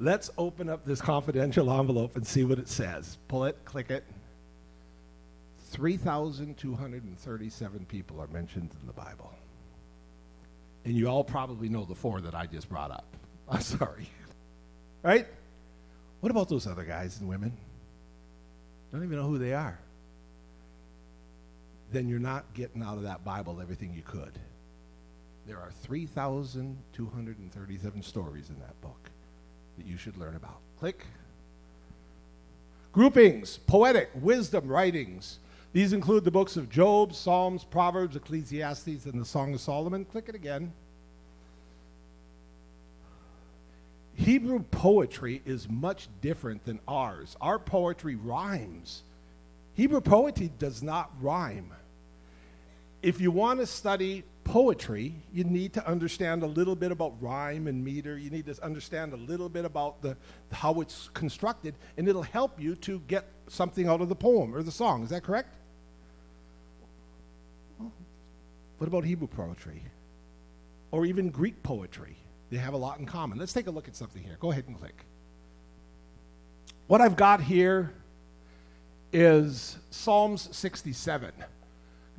[0.02, 3.18] Let's open up this confidential envelope and see what it says.
[3.28, 4.06] Pull it, click it.
[5.72, 9.34] 3,237 people are mentioned in the Bible.
[10.86, 13.18] And you all probably know the four that I just brought up.
[13.50, 14.10] I'm sorry.
[15.04, 15.28] Right?
[16.22, 17.52] What about those other guys and women?
[18.94, 19.78] Don't even know who they are.
[21.92, 24.40] Then you're not getting out of that Bible everything you could.
[25.46, 29.10] There are 3,237 stories in that book
[29.80, 30.60] that you should learn about.
[30.80, 31.06] Click.
[32.92, 35.40] Groupings, poetic, wisdom writings.
[35.74, 40.06] These include the books of Job, Psalms, Proverbs, Ecclesiastes, and the Song of Solomon.
[40.06, 40.74] Click it again.
[44.16, 47.38] Hebrew poetry is much different than ours.
[47.40, 49.04] Our poetry rhymes.
[49.76, 51.72] Hebrew poetry does not rhyme.
[53.02, 57.68] If you want to study poetry, you need to understand a little bit about rhyme
[57.68, 58.18] and meter.
[58.18, 60.18] You need to understand a little bit about the,
[60.52, 64.64] how it's constructed, and it'll help you to get something out of the poem or
[64.64, 65.04] the song.
[65.04, 65.54] Is that correct?
[68.80, 69.84] What about Hebrew poetry?
[70.92, 72.18] Or even Greek poetry?
[72.50, 73.38] They have a lot in common.
[73.38, 74.38] Let's take a look at something here.
[74.40, 75.06] Go ahead and click.
[76.88, 77.94] What I've got here
[79.14, 81.32] is Psalms 67.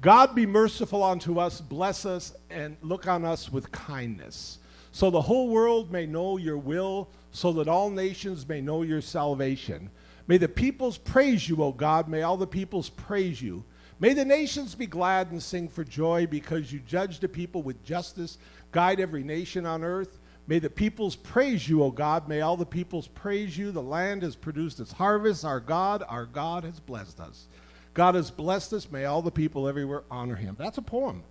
[0.01, 4.59] God be merciful unto us, bless us, and look on us with kindness,
[4.93, 9.03] so the whole world may know your will, so that all nations may know your
[9.03, 9.91] salvation.
[10.27, 12.09] May the peoples praise you, O God.
[12.09, 13.63] May all the peoples praise you.
[13.99, 17.85] May the nations be glad and sing for joy because you judge the people with
[17.85, 18.39] justice,
[18.73, 20.19] guide every nation on earth.
[20.47, 22.27] May the peoples praise you, O God.
[22.27, 23.71] May all the peoples praise you.
[23.71, 25.45] The land has produced its harvest.
[25.45, 27.47] Our God, our God has blessed us.
[27.95, 28.91] God has blessed us.
[28.91, 30.57] May all the people everywhere honor him.
[30.59, 31.23] That's a poem.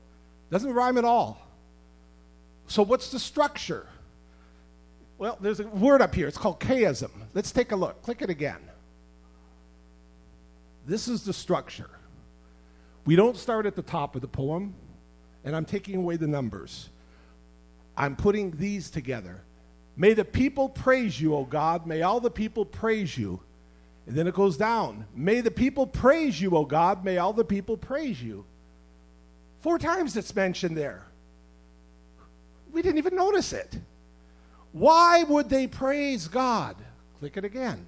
[0.51, 1.41] Doesn't rhyme at all.
[2.67, 3.87] So, what's the structure?
[5.17, 6.27] Well, there's a word up here.
[6.27, 7.11] It's called chiasm.
[7.33, 8.01] Let's take a look.
[8.03, 8.59] Click it again.
[10.85, 11.89] This is the structure.
[13.05, 14.75] We don't start at the top of the poem,
[15.43, 16.89] and I'm taking away the numbers.
[17.97, 19.41] I'm putting these together.
[19.97, 21.85] May the people praise you, O God.
[21.85, 23.41] May all the people praise you.
[24.09, 25.05] And then it goes down.
[25.13, 27.05] May the people praise you, O God.
[27.05, 28.43] May all the people praise you.
[29.61, 31.05] Four times it's mentioned there.
[32.71, 33.79] We didn't even notice it.
[34.71, 36.75] Why would they praise God?
[37.19, 37.85] Click it again.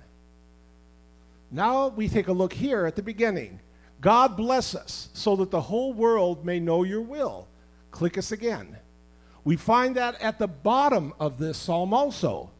[1.50, 3.60] Now we take a look here at the beginning.
[4.00, 7.48] God bless us so that the whole world may know your will.
[7.90, 8.78] Click us again.
[9.44, 12.52] We find that at the bottom of this psalm also.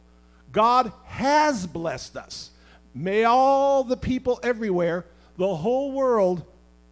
[0.50, 2.50] God has blessed us
[2.94, 5.06] May all the people everywhere,
[5.38, 6.44] the whole world,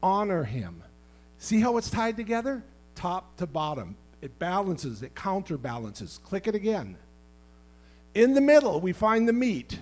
[0.02, 0.82] honor him.
[1.38, 2.62] See how it's tied together?
[2.94, 3.96] Top to bottom.
[4.22, 6.18] It balances, it counterbalances.
[6.24, 6.96] Click it again.
[8.14, 9.78] In the middle, we find the meat.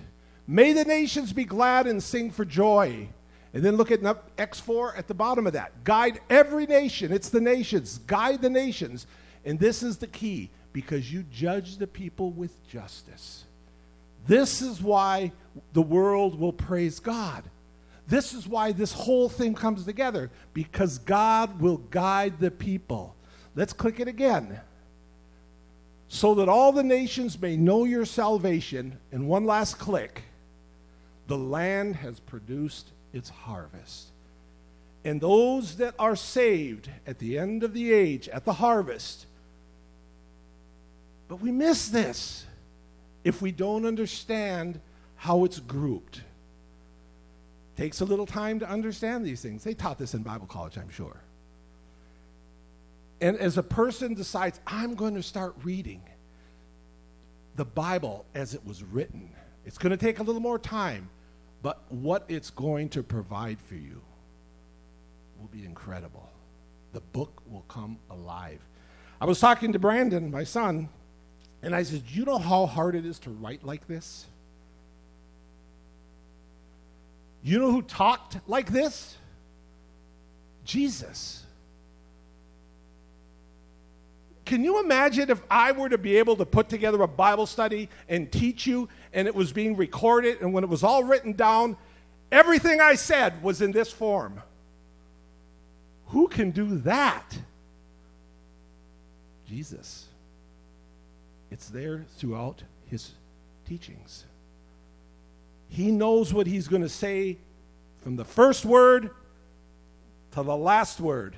[0.47, 3.09] May the nations be glad and sing for joy.
[3.53, 5.83] And then look at X4 at the bottom of that.
[5.83, 7.11] Guide every nation.
[7.11, 7.99] It's the nations.
[8.05, 9.07] Guide the nations.
[9.43, 13.45] And this is the key because you judge the people with justice.
[14.27, 15.31] This is why
[15.73, 17.43] the world will praise God.
[18.07, 23.15] This is why this whole thing comes together because God will guide the people.
[23.55, 24.59] Let's click it again.
[26.07, 28.97] So that all the nations may know your salvation.
[29.11, 30.23] And one last click.
[31.27, 34.07] The land has produced its harvest.
[35.05, 39.27] And those that are saved at the end of the age, at the harvest,
[41.27, 42.45] but we miss this
[43.23, 44.81] if we don't understand
[45.19, 46.21] how it's grouped.
[47.75, 49.63] Takes a little time to understand these things.
[49.65, 51.17] They taught this in Bible college, I'm sure.
[53.19, 56.01] And as a person decides, I'm going to start reading
[57.57, 59.29] the Bible as it was written,
[59.65, 61.09] it's going to take a little more time,
[61.61, 64.01] but what it's going to provide for you
[65.37, 66.31] will be incredible.
[66.93, 68.61] The book will come alive.
[69.19, 70.87] I was talking to Brandon, my son,
[71.61, 74.25] and I said, You know how hard it is to write like this?
[77.43, 79.15] You know who talked like this?
[80.65, 81.45] Jesus.
[84.45, 87.87] Can you imagine if I were to be able to put together a Bible study
[88.07, 91.77] and teach you, and it was being recorded, and when it was all written down,
[92.31, 94.41] everything I said was in this form?
[96.07, 97.37] Who can do that?
[99.47, 100.07] Jesus.
[101.51, 103.11] It's there throughout his
[103.67, 104.25] teachings.
[105.69, 107.37] He knows what he's going to say
[108.01, 109.11] from the first word
[110.31, 111.35] to the last word.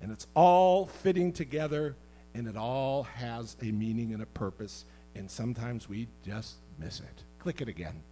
[0.00, 1.96] And it's all fitting together
[2.34, 4.84] and it all has a meaning and a purpose.
[5.14, 7.22] And sometimes we just miss it.
[7.38, 8.02] Click it again.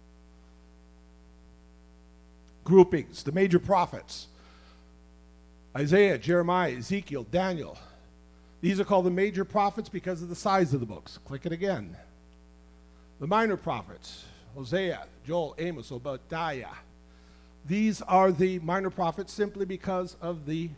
[2.63, 4.27] Groupings, the major prophets
[5.75, 7.77] Isaiah, Jeremiah, Ezekiel, Daniel.
[8.59, 11.17] These are called the major prophets because of the size of the books.
[11.25, 11.95] Click it again.
[13.21, 14.25] The minor prophets
[14.55, 16.67] Hosea, Joel, Amos, Obadiah.
[17.65, 20.69] These are the minor prophets simply because of the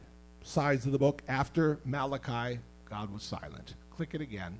[0.43, 1.21] size of the book.
[1.27, 2.59] After Malachi,
[2.89, 3.75] God was silent.
[3.95, 4.59] Click it again.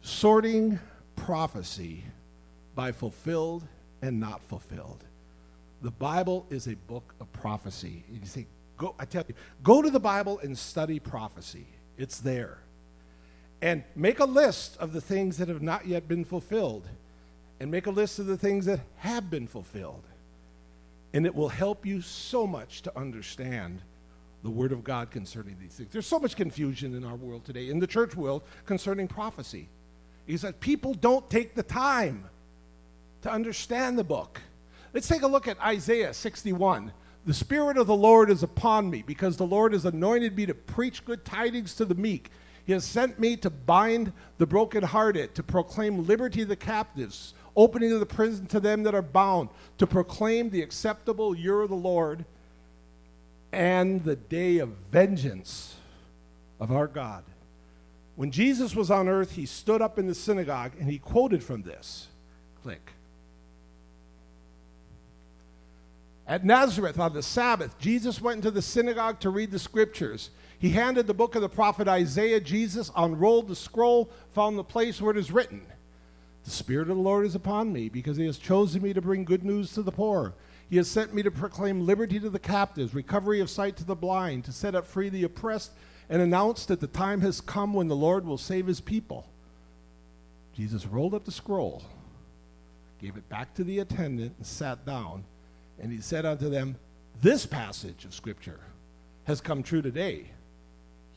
[0.00, 0.78] Sorting
[1.16, 2.04] prophecy
[2.74, 3.64] by fulfilled
[4.00, 5.04] and not fulfilled.
[5.82, 8.04] The Bible is a book of prophecy.
[8.10, 8.46] You say,
[8.78, 9.34] Go, I tell you,
[9.64, 11.66] go to the Bible and study prophecy.
[11.98, 12.58] It's there.
[13.60, 16.86] And make a list of the things that have not yet been fulfilled
[17.60, 20.04] and make a list of the things that have been fulfilled.
[21.12, 23.82] And it will help you so much to understand
[24.42, 25.90] the Word of God concerning these things.
[25.90, 29.68] There's so much confusion in our world today, in the church world, concerning prophecy.
[30.26, 32.24] Is that people don't take the time
[33.22, 34.40] to understand the book.
[34.92, 36.92] Let's take a look at Isaiah 61.
[37.26, 40.54] The Spirit of the Lord is upon me because the Lord has anointed me to
[40.54, 42.30] preach good tidings to the meek.
[42.68, 47.92] He has sent me to bind the brokenhearted, to proclaim liberty to the captives, opening
[47.92, 49.48] of the prison to them that are bound,
[49.78, 52.26] to proclaim the acceptable year of the Lord
[53.52, 55.76] and the day of vengeance
[56.60, 57.24] of our God.
[58.16, 61.62] When Jesus was on earth, he stood up in the synagogue and he quoted from
[61.62, 62.08] this.
[62.62, 62.92] Click.
[66.26, 70.28] At Nazareth on the Sabbath, Jesus went into the synagogue to read the scriptures.
[70.58, 72.40] He handed the book of the prophet Isaiah.
[72.40, 75.62] Jesus unrolled the scroll, found the place where it is written
[76.44, 79.24] The Spirit of the Lord is upon me, because he has chosen me to bring
[79.24, 80.34] good news to the poor.
[80.68, 83.94] He has sent me to proclaim liberty to the captives, recovery of sight to the
[83.94, 85.72] blind, to set up free the oppressed,
[86.10, 89.26] and announce that the time has come when the Lord will save his people.
[90.54, 91.84] Jesus rolled up the scroll,
[93.00, 95.24] gave it back to the attendant, and sat down.
[95.78, 96.76] And he said unto them,
[97.22, 98.58] This passage of Scripture
[99.24, 100.32] has come true today.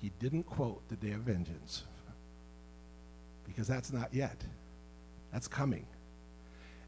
[0.02, 1.84] He didn't quote the day of vengeance
[3.46, 4.36] because that's not yet,
[5.32, 5.86] that's coming.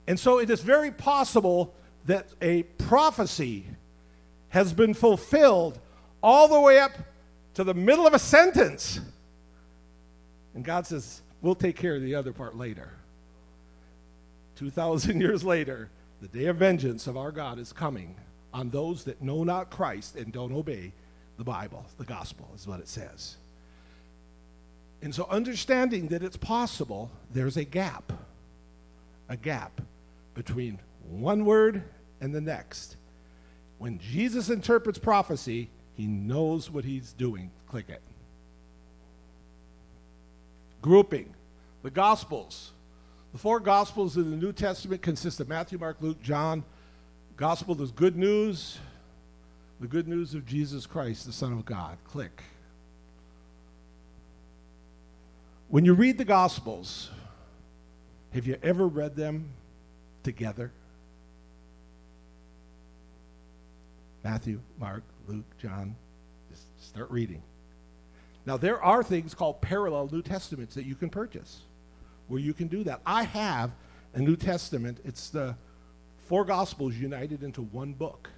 [0.07, 1.73] And so it is very possible
[2.05, 3.65] that a prophecy
[4.49, 5.79] has been fulfilled
[6.21, 6.91] all the way up
[7.53, 8.99] to the middle of a sentence.
[10.55, 12.93] And God says, We'll take care of the other part later.
[14.55, 15.89] 2,000 years later,
[16.21, 18.15] the day of vengeance of our God is coming
[18.53, 20.93] on those that know not Christ and don't obey
[21.37, 21.85] the Bible.
[21.97, 23.37] The gospel is what it says.
[25.01, 28.13] And so, understanding that it's possible, there's a gap.
[29.29, 29.81] A gap
[30.33, 30.79] between
[31.09, 31.83] one word
[32.21, 32.95] and the next.
[33.79, 37.51] When Jesus interprets prophecy, he knows what he's doing.
[37.67, 38.01] Click it.
[40.81, 41.33] Grouping.
[41.83, 42.71] The Gospels.
[43.33, 46.63] The four Gospels in the New Testament consist of Matthew, Mark, Luke, John.
[47.35, 48.77] Gospel is good news.
[49.83, 51.97] The good news of Jesus Christ, the Son of God.
[52.05, 52.41] Click.
[55.67, 57.09] When you read the Gospels,
[58.33, 59.49] have you ever read them
[60.23, 60.71] together?
[64.23, 65.97] Matthew, Mark, Luke, John.
[66.49, 67.43] Just start reading.
[68.45, 71.59] Now, there are things called parallel New Testaments that you can purchase
[72.29, 73.01] where you can do that.
[73.05, 73.71] I have
[74.13, 75.57] a New Testament, it's the
[76.29, 78.29] four Gospels united into one book.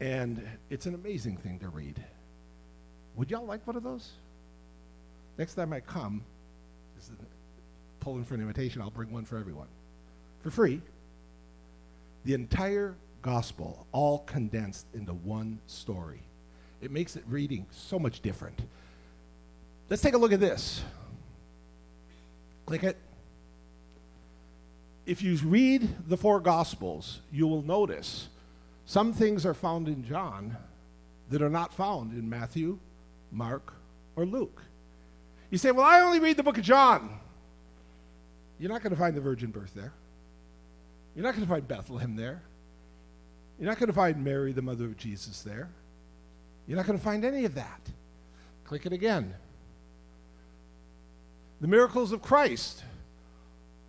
[0.00, 2.02] And it's an amazing thing to read.
[3.16, 4.10] Would y'all like one of those?
[5.38, 6.22] Next time I come,
[6.96, 7.16] this is
[8.00, 9.66] pulling for an invitation, I'll bring one for everyone.
[10.42, 10.80] For free.
[12.24, 16.20] The entire gospel, all condensed into one story.
[16.80, 18.60] It makes it reading so much different.
[19.88, 20.82] Let's take a look at this.
[22.66, 22.96] Click it.
[25.06, 28.28] If you read the four gospels, you will notice
[28.88, 30.56] some things are found in John
[31.28, 32.78] that are not found in Matthew,
[33.30, 33.74] Mark,
[34.16, 34.62] or Luke.
[35.50, 37.10] You say, Well, I only read the book of John.
[38.58, 39.92] You're not going to find the virgin birth there.
[41.14, 42.40] You're not going to find Bethlehem there.
[43.60, 45.68] You're not going to find Mary, the mother of Jesus, there.
[46.66, 47.90] You're not going to find any of that.
[48.64, 49.34] Click it again.
[51.60, 52.84] The miracles of Christ.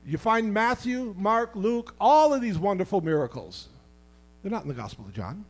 [0.05, 3.69] You find Matthew, Mark, Luke, all of these wonderful miracles.
[4.41, 5.45] They're not in the Gospel of John.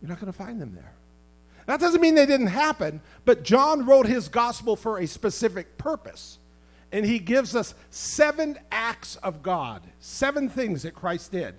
[0.00, 0.92] You're not going to find them there.
[1.66, 6.38] That doesn't mean they didn't happen, but John wrote his gospel for a specific purpose.
[6.90, 11.54] And he gives us seven acts of God, seven things that Christ did.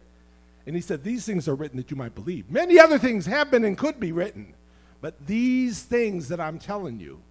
[0.65, 2.49] And he said, These things are written that you might believe.
[2.51, 4.53] Many other things have been and could be written.
[4.99, 7.21] But these things that I'm telling you,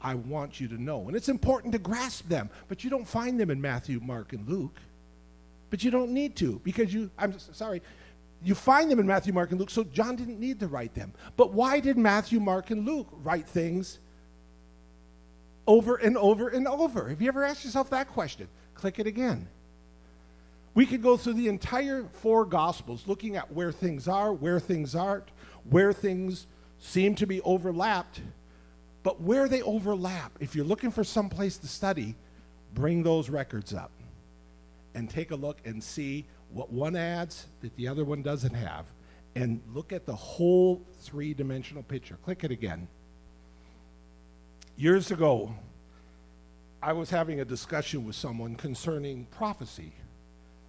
[0.00, 1.08] I want you to know.
[1.08, 2.48] And it's important to grasp them.
[2.68, 4.78] But you don't find them in Matthew, Mark, and Luke.
[5.70, 7.82] But you don't need to because you, I'm sorry,
[8.42, 11.12] you find them in Matthew, Mark, and Luke, so John didn't need to write them.
[11.36, 13.98] But why did Matthew, Mark, and Luke write things
[15.66, 17.08] over and over and over?
[17.08, 18.48] Have you ever asked yourself that question?
[18.74, 19.48] Click it again.
[20.74, 24.94] We could go through the entire four Gospels looking at where things are, where things
[24.94, 25.28] aren't,
[25.68, 26.46] where things
[26.78, 28.20] seem to be overlapped.
[29.02, 32.14] But where they overlap, if you're looking for some place to study,
[32.74, 33.90] bring those records up
[34.98, 38.86] and take a look and see what one adds that the other one doesn't have.
[39.36, 42.16] And look at the whole three dimensional picture.
[42.24, 42.88] Click it again.
[44.76, 45.54] Years ago,
[46.82, 49.92] I was having a discussion with someone concerning prophecy,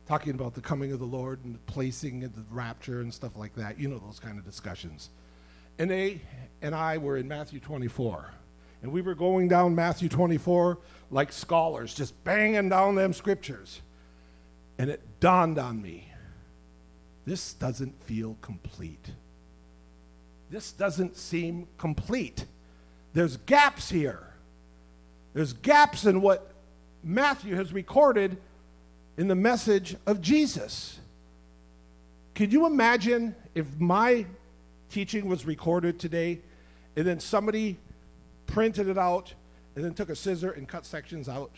[0.08, 3.36] talking about the coming of the Lord and the placing of the rapture and stuff
[3.36, 3.80] like that.
[3.80, 5.10] You know those kind of discussions.
[5.80, 6.22] And they
[6.62, 8.30] and I were in Matthew 24.
[8.84, 10.78] And we were going down Matthew 24
[11.10, 13.82] like scholars, just banging down them scriptures.
[14.80, 16.10] And it dawned on me
[17.26, 19.12] this doesn't feel complete.
[20.50, 22.46] This doesn't seem complete.
[23.14, 24.34] There's gaps here.
[25.34, 26.52] There's gaps in what
[27.04, 28.38] Matthew has recorded
[29.16, 30.98] in the message of Jesus.
[32.34, 34.26] Could you imagine if my
[34.90, 36.40] teaching was recorded today
[36.96, 37.78] and then somebody
[38.48, 39.34] printed it out
[39.76, 41.52] and then took a scissor and cut sections out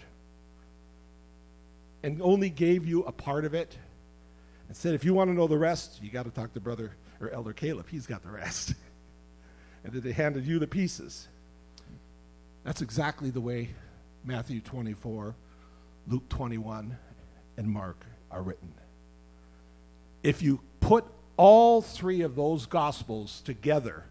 [2.03, 3.77] and only gave you a part of it
[4.67, 6.91] and said, if you want to know the rest, you got to talk to brother
[7.19, 7.87] or elder Caleb.
[7.89, 8.73] He's got the rest.
[9.83, 11.27] and then they handed you the pieces.
[12.63, 13.69] That's exactly the way
[14.23, 15.35] Matthew 24,
[16.07, 16.97] Luke 21,
[17.57, 18.73] and Mark are written.
[20.23, 21.05] If you put
[21.37, 24.05] all three of those gospels together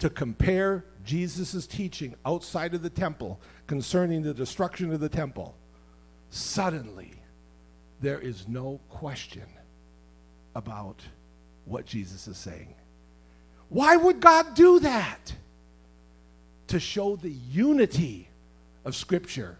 [0.00, 5.54] to compare Jesus' teaching outside of the temple concerning the destruction of the temple,
[6.30, 7.12] suddenly
[8.00, 9.46] there is no question
[10.54, 11.00] about
[11.64, 12.74] what Jesus is saying.
[13.68, 15.32] Why would God do that?
[16.68, 18.28] To show the unity
[18.84, 19.58] of Scripture,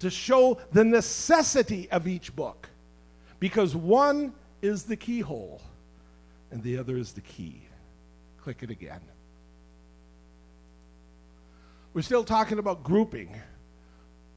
[0.00, 2.68] to show the necessity of each book,
[3.40, 5.60] because one is the keyhole
[6.50, 7.62] and the other is the key.
[8.42, 9.00] Click it again.
[11.92, 13.34] We're still talking about grouping.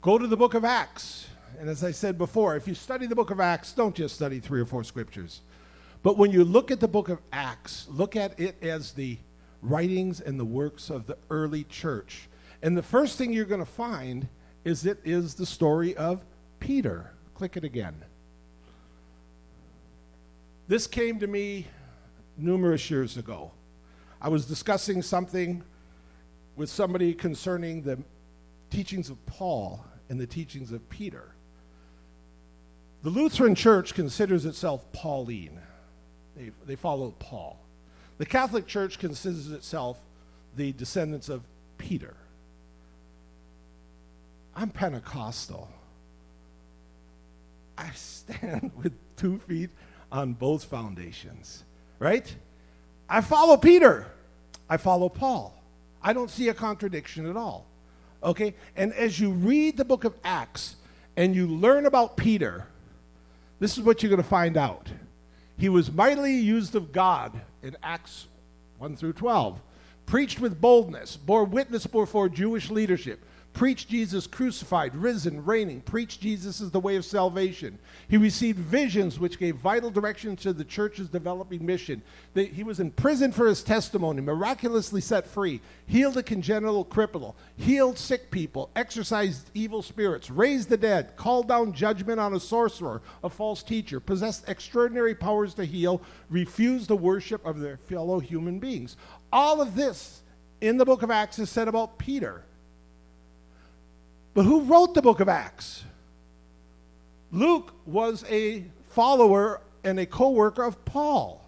[0.02, 1.28] Go to the book of Acts.
[1.60, 4.40] And as I said before, if you study the book of Acts, don't just study
[4.40, 5.42] three or four scriptures.
[6.04, 9.18] But when you look at the book of Acts, look at it as the
[9.62, 12.28] writings and the works of the early church.
[12.64, 14.28] And the first thing you're going to find
[14.66, 16.24] is it is the story of
[16.60, 17.12] Peter.
[17.36, 17.96] Click it again.
[20.68, 21.68] This came to me
[22.38, 23.52] numerous years ago.
[24.22, 25.64] I was discussing something
[26.56, 28.00] with somebody concerning the
[28.70, 31.34] teachings of Paul and the teachings of Peter.
[33.04, 35.60] The Lutheran Church considers itself Pauline.
[36.36, 37.60] They, they follow Paul.
[38.18, 40.00] The Catholic Church considers itself
[40.56, 41.42] the descendants of
[41.78, 42.16] Peter.
[44.56, 45.68] I'm Pentecostal.
[47.78, 49.72] I stand with two feet
[50.12, 51.64] on both foundations,
[51.98, 52.34] right?
[53.10, 54.06] I follow Peter.
[54.70, 55.60] I follow Paul.
[56.04, 57.66] I don't see a contradiction at all.
[58.24, 58.54] Okay?
[58.76, 60.76] And as you read the book of Acts
[61.18, 62.68] and you learn about Peter,
[63.62, 64.90] this is what you're going to find out.
[65.56, 68.26] He was mightily used of God in Acts
[68.80, 69.62] 1 through 12,
[70.08, 73.24] preached with boldness, bore witness before Jewish leadership,
[73.54, 77.78] preached Jesus crucified, risen, reigning, preached Jesus as the way of salvation.
[78.08, 82.02] He received visions which gave vital direction to the church's developing mission.
[82.34, 87.98] he was in prison for his testimony, miraculously set free, healed a congenital cripple, healed
[87.98, 93.30] sick people, exorcised evil spirits, raised the dead, called down judgment on a sorcerer, a
[93.30, 98.96] false teacher, possessed extraordinary powers to heal, refused the worship of their fellow human beings.
[99.34, 100.22] All of this
[100.62, 102.44] in the book of Acts is said about Peter.
[104.34, 105.84] But who wrote the book of Acts?
[107.32, 111.46] Luke was a follower and a co worker of Paul.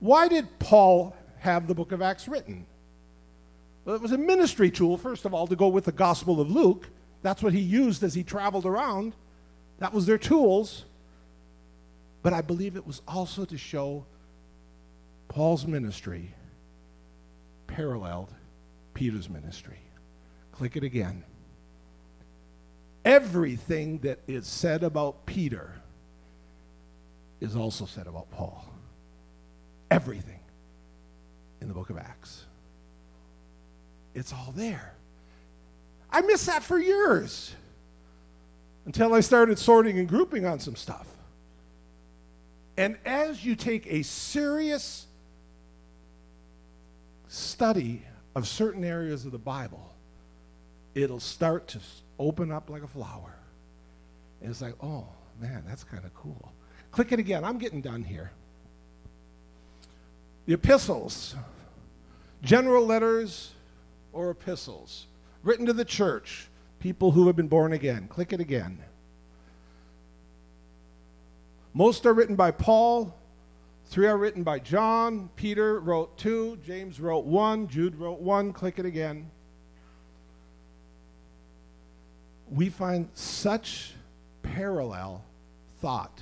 [0.00, 2.66] Why did Paul have the book of Acts written?
[3.84, 6.50] Well, it was a ministry tool, first of all, to go with the Gospel of
[6.50, 6.88] Luke.
[7.22, 9.14] That's what he used as he traveled around.
[9.78, 10.84] That was their tools.
[12.22, 14.04] But I believe it was also to show
[15.28, 16.34] Paul's ministry
[17.68, 18.32] paralleled
[18.94, 19.78] Peter's ministry.
[20.52, 21.22] Click it again
[23.06, 25.72] everything that is said about Peter
[27.40, 28.66] is also said about Paul.
[29.90, 30.40] Everything
[31.60, 32.44] in the book of Acts.
[34.14, 34.92] It's all there.
[36.10, 37.54] I missed that for years
[38.86, 41.06] until I started sorting and grouping on some stuff.
[42.76, 45.06] And as you take a serious
[47.28, 48.02] study
[48.34, 49.95] of certain areas of the Bible,
[50.96, 51.78] it'll start to
[52.18, 53.36] open up like a flower.
[54.40, 55.06] And it's like, oh,
[55.38, 56.52] man, that's kind of cool.
[56.90, 57.44] Click it again.
[57.44, 58.32] I'm getting done here.
[60.46, 61.36] The epistles,
[62.42, 63.52] general letters
[64.12, 65.06] or epistles,
[65.42, 66.48] written to the church,
[66.80, 68.08] people who have been born again.
[68.08, 68.78] Click it again.
[71.74, 73.14] Most are written by Paul,
[73.86, 78.54] three are written by John, Peter wrote two, James wrote one, Jude wrote one.
[78.54, 79.30] Click it again.
[82.50, 83.92] We find such
[84.42, 85.24] parallel
[85.80, 86.20] thought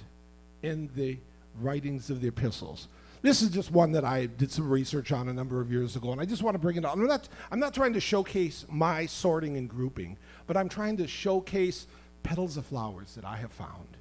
[0.63, 1.19] in the
[1.61, 2.89] writings of the epistles.
[3.23, 6.13] This is just one that I did some research on a number of years ago,
[6.13, 6.93] and I just want to bring it up.
[6.93, 11.07] I'm not, I'm not trying to showcase my sorting and grouping, but I'm trying to
[11.07, 11.87] showcase
[12.23, 13.97] petals of flowers that I have found.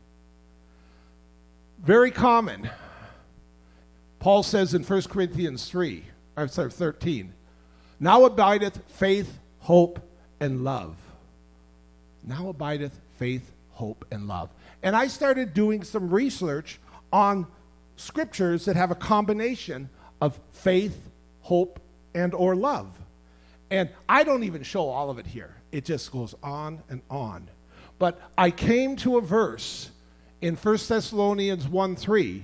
[1.84, 2.69] Very common.
[4.19, 6.03] Paul says in 1 Corinthians 3,
[6.38, 7.34] or sorry, 13,
[7.99, 9.99] now abideth faith, hope,
[10.39, 10.97] and love.
[12.26, 14.49] Now abideth faith, hope, and love.
[14.82, 16.80] And I started doing some research
[17.11, 17.47] on
[17.95, 19.89] scriptures that have a combination
[20.21, 21.09] of faith,
[21.41, 21.80] hope,
[22.15, 22.88] and or love.
[23.69, 25.55] And I don't even show all of it here.
[25.71, 27.49] It just goes on and on.
[27.99, 29.89] But I came to a verse
[30.41, 32.43] in 1 Thessalonians 1 3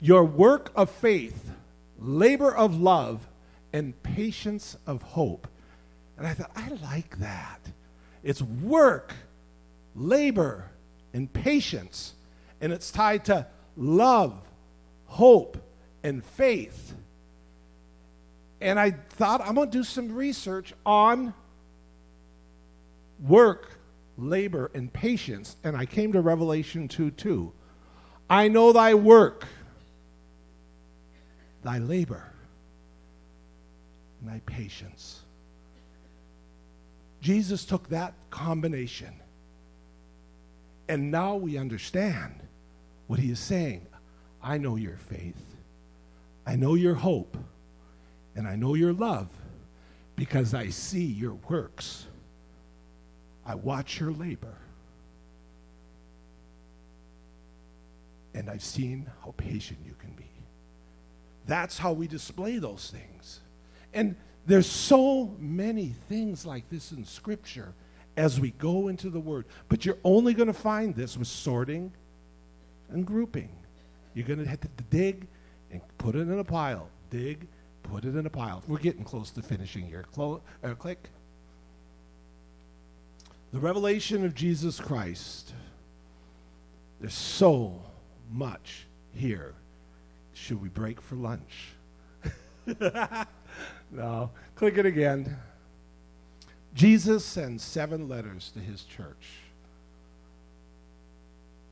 [0.00, 1.50] Your work of faith,
[1.98, 3.26] labor of love,
[3.72, 5.48] and patience of hope.
[6.16, 7.60] And I thought, I like that.
[8.22, 9.12] It's work,
[9.94, 10.70] labor,
[11.12, 12.14] and patience.
[12.60, 13.46] And it's tied to
[13.76, 14.40] love,
[15.06, 15.58] hope,
[16.02, 16.94] and faith.
[18.60, 21.34] And I thought, I'm going to do some research on
[23.26, 23.78] work,
[24.16, 25.56] labor, and patience.
[25.64, 27.52] And I came to Revelation 2 2.
[28.30, 29.46] I know thy work,
[31.64, 32.32] thy labor,
[34.20, 35.21] and thy patience.
[37.22, 39.14] Jesus took that combination.
[40.88, 42.34] And now we understand
[43.06, 43.86] what he is saying.
[44.42, 45.40] I know your faith,
[46.44, 47.36] I know your hope,
[48.34, 49.28] and I know your love
[50.16, 52.06] because I see your works.
[53.46, 54.56] I watch your labor.
[58.34, 60.30] And I've seen how patient you can be.
[61.46, 63.40] That's how we display those things.
[63.92, 64.16] And
[64.46, 67.74] there's so many things like this in Scripture
[68.16, 69.46] as we go into the Word.
[69.68, 71.92] But you're only going to find this with sorting
[72.90, 73.48] and grouping.
[74.14, 75.26] You're going to have to dig
[75.70, 76.88] and put it in a pile.
[77.10, 77.46] Dig,
[77.82, 78.62] put it in a pile.
[78.66, 80.04] We're getting close to finishing here.
[80.12, 81.08] Clo- uh, click.
[83.52, 85.52] The revelation of Jesus Christ.
[87.00, 87.82] There's so
[88.30, 89.54] much here.
[90.34, 91.74] Should we break for lunch?
[93.92, 94.30] no.
[94.56, 95.36] Click it again.
[96.74, 99.28] Jesus sends seven letters to his church.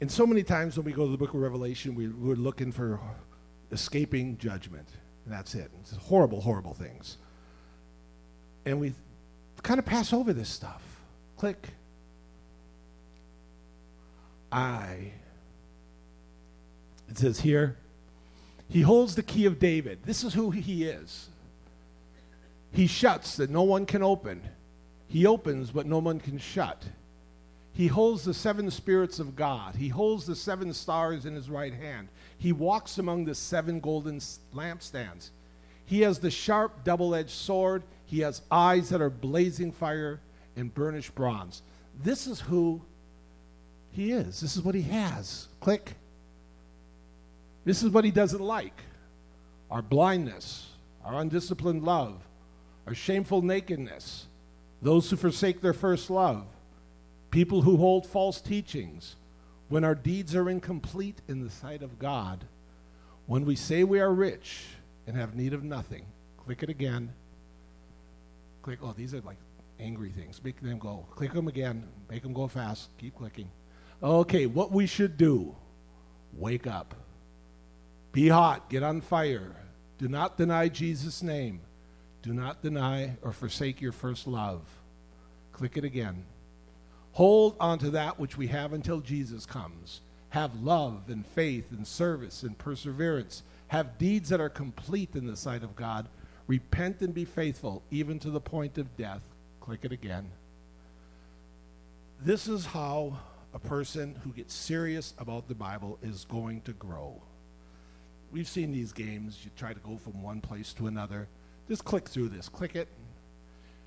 [0.00, 2.70] And so many times when we go to the book of Revelation, we, we're looking
[2.70, 3.00] for
[3.72, 4.88] escaping judgment.
[5.24, 5.70] And that's it.
[5.80, 7.16] It's horrible, horrible things.
[8.66, 8.94] And we
[9.62, 10.82] kind of pass over this stuff.
[11.36, 11.68] Click.
[14.52, 15.12] I.
[17.08, 17.76] It says here,
[18.68, 20.00] he holds the key of David.
[20.04, 21.29] This is who he is.
[22.72, 24.42] He shuts that no one can open.
[25.08, 26.84] He opens, but no one can shut.
[27.72, 29.74] He holds the seven spirits of God.
[29.74, 32.08] He holds the seven stars in his right hand.
[32.38, 34.18] He walks among the seven golden
[34.54, 35.30] lampstands.
[35.86, 37.82] He has the sharp double edged sword.
[38.06, 40.20] He has eyes that are blazing fire
[40.56, 41.62] and burnished bronze.
[42.02, 42.80] This is who
[43.92, 44.40] he is.
[44.40, 45.48] This is what he has.
[45.60, 45.94] Click.
[47.64, 48.80] This is what he doesn't like
[49.70, 50.66] our blindness,
[51.04, 52.20] our undisciplined love,
[52.90, 54.26] our shameful nakedness,
[54.82, 56.44] those who forsake their first love
[57.30, 59.14] people who hold false teachings,
[59.68, 62.44] when our deeds are incomplete in the sight of God,
[63.26, 64.64] when we say we are rich
[65.06, 66.04] and have need of nothing,
[66.36, 67.12] click it again.
[68.62, 69.38] Click, oh, these are like
[69.78, 70.42] angry things.
[70.42, 71.06] Make them go.
[71.14, 71.86] Click them again.
[72.10, 72.88] Make them go fast.
[72.98, 73.48] Keep clicking.
[74.02, 75.54] Okay, what we should do
[76.32, 76.96] wake up.
[78.10, 78.68] Be hot.
[78.68, 79.54] Get on fire.
[79.98, 81.60] Do not deny Jesus' name.
[82.22, 84.62] Do not deny or forsake your first love.
[85.52, 86.24] Click it again.
[87.12, 90.00] Hold on to that which we have until Jesus comes.
[90.30, 93.42] Have love and faith and service and perseverance.
[93.68, 96.08] Have deeds that are complete in the sight of God.
[96.46, 99.22] Repent and be faithful, even to the point of death.
[99.60, 100.30] Click it again.
[102.22, 103.18] This is how
[103.54, 107.20] a person who gets serious about the Bible is going to grow.
[108.30, 109.40] We've seen these games.
[109.44, 111.28] You try to go from one place to another.
[111.70, 112.50] Just click through this.
[112.50, 112.88] Click it.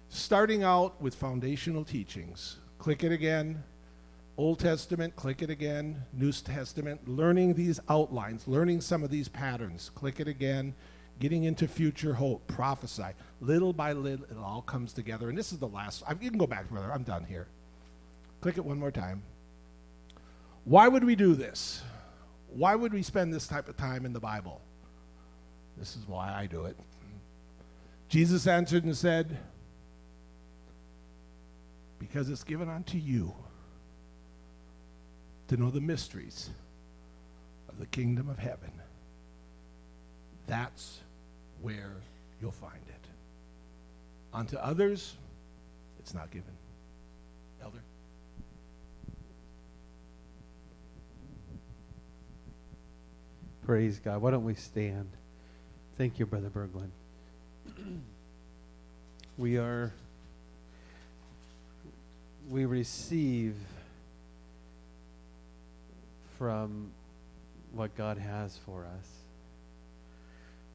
[0.08, 3.64] Starting out with foundational teachings click it again.
[4.36, 6.04] Old Testament, click it again.
[6.12, 10.74] New Testament, learning these outlines, learning some of these patterns, click it again.
[11.20, 13.14] Getting into future hope, prophesy.
[13.40, 15.30] Little by little, it all comes together.
[15.30, 16.04] And this is the last.
[16.06, 16.92] I, you can go back, brother.
[16.92, 17.48] I'm done here.
[18.42, 19.22] Click it one more time.
[20.66, 21.84] Why would we do this?
[22.50, 24.60] Why would we spend this type of time in the Bible?
[25.78, 26.76] This is why I do it.
[28.10, 29.38] Jesus answered and said,
[32.00, 33.34] because it's given unto you
[35.48, 36.50] to know the mysteries
[37.70, 38.72] of the kingdom of heaven.
[40.48, 41.00] That's
[41.62, 41.94] where
[42.42, 43.08] you'll find it.
[44.34, 45.16] Unto others,
[46.00, 46.54] it's not given.
[47.64, 47.82] Elder?
[53.66, 54.22] Praise God.
[54.22, 55.10] Why don't we stand?
[55.98, 56.90] Thank you, Brother Berglund.
[59.38, 59.92] we are,
[62.50, 63.56] we receive
[66.38, 66.92] from
[67.72, 69.08] what God has for us.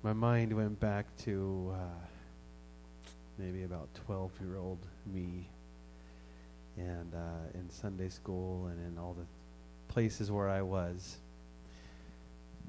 [0.03, 2.07] My mind went back to uh,
[3.39, 5.49] maybe about 12 year old me
[6.77, 11.19] and uh, in Sunday school and in all the places where I was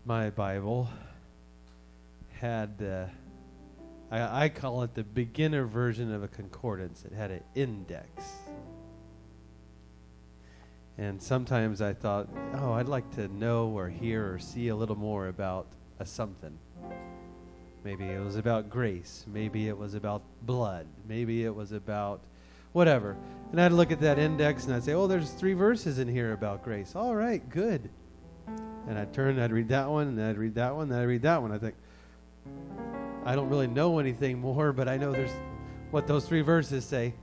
[0.06, 0.90] my Bible
[2.40, 2.82] had,
[4.12, 7.06] I, I call it the beginner version of a concordance.
[7.06, 8.10] It had an index.
[10.98, 14.98] And sometimes I thought, oh, I'd like to know or hear or see a little
[14.98, 15.68] more about
[16.00, 16.58] a something.
[17.86, 19.26] Maybe it was about grace.
[19.28, 20.86] Maybe it was about blood.
[21.08, 22.20] Maybe it was about
[22.74, 23.16] whatever.
[23.52, 26.34] And I'd look at that index and I'd say, oh, there's three verses in here
[26.34, 26.96] about grace.
[26.96, 27.90] All right, good.
[28.88, 31.22] And I'd turn, I'd read that one, and I'd read that one, then I'd read
[31.22, 31.52] that one.
[31.52, 31.76] I'd think,
[33.30, 35.30] I don't really know anything more, but I know there's
[35.92, 37.14] what those three verses say.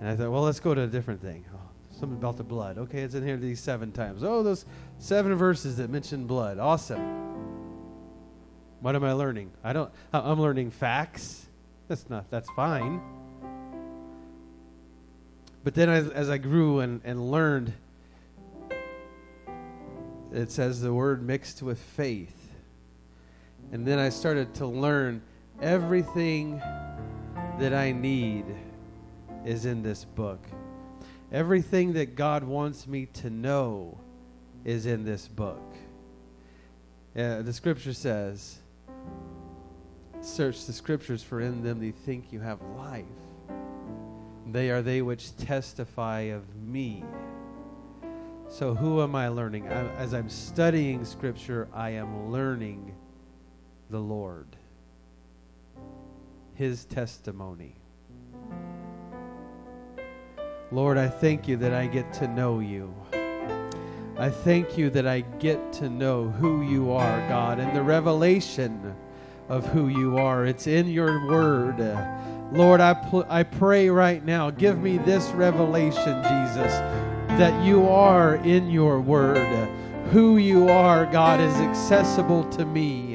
[0.00, 1.44] And I thought, well, let's go to a different thing.
[1.54, 1.58] Oh,
[1.90, 2.78] something about the blood.
[2.78, 4.24] Okay, it's in here these seven times.
[4.24, 4.64] Oh, those
[4.98, 6.58] seven verses that mention blood.
[6.58, 7.02] Awesome.
[8.80, 9.50] What am I learning?
[9.62, 9.92] I don't.
[10.14, 11.44] I'm learning facts.
[11.86, 12.30] That's not.
[12.30, 13.02] That's fine.
[15.64, 17.74] But then, as, as I grew and, and learned
[20.32, 22.43] it says the word mixed with faith.
[23.74, 25.20] And then I started to learn
[25.60, 26.62] everything
[27.58, 28.44] that I need
[29.44, 30.38] is in this book.
[31.32, 33.98] Everything that God wants me to know
[34.64, 35.74] is in this book.
[37.16, 38.60] Uh, the scripture says,
[40.20, 43.04] Search the scriptures, for in them they think you have life.
[44.52, 47.02] They are they which testify of me.
[48.48, 49.66] So, who am I learning?
[49.66, 52.93] I, as I'm studying Scripture, I am learning
[53.94, 54.56] the Lord,
[56.54, 57.76] His testimony.
[60.72, 62.92] Lord, I thank you that I get to know you.
[64.18, 68.96] I thank you that I get to know who you are, God, and the revelation
[69.48, 70.44] of who you are.
[70.44, 71.78] It's in your word.
[72.50, 76.72] Lord, I, pl- I pray right now, give me this revelation, Jesus
[77.38, 79.68] that you are in your word.
[80.10, 83.13] Who you are, God, is accessible to me.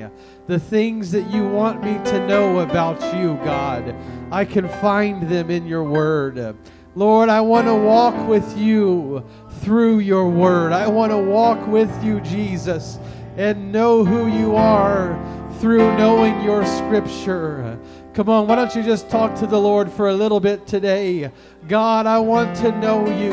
[0.49, 3.95] The things that you want me to know about you, God,
[4.31, 6.57] I can find them in your word.
[6.95, 9.23] Lord, I want to walk with you
[9.59, 10.73] through your word.
[10.73, 12.97] I want to walk with you, Jesus,
[13.37, 15.13] and know who you are
[15.59, 17.79] through knowing your scripture.
[18.15, 21.29] Come on, why don't you just talk to the Lord for a little bit today?
[21.67, 23.29] God, I want to know you.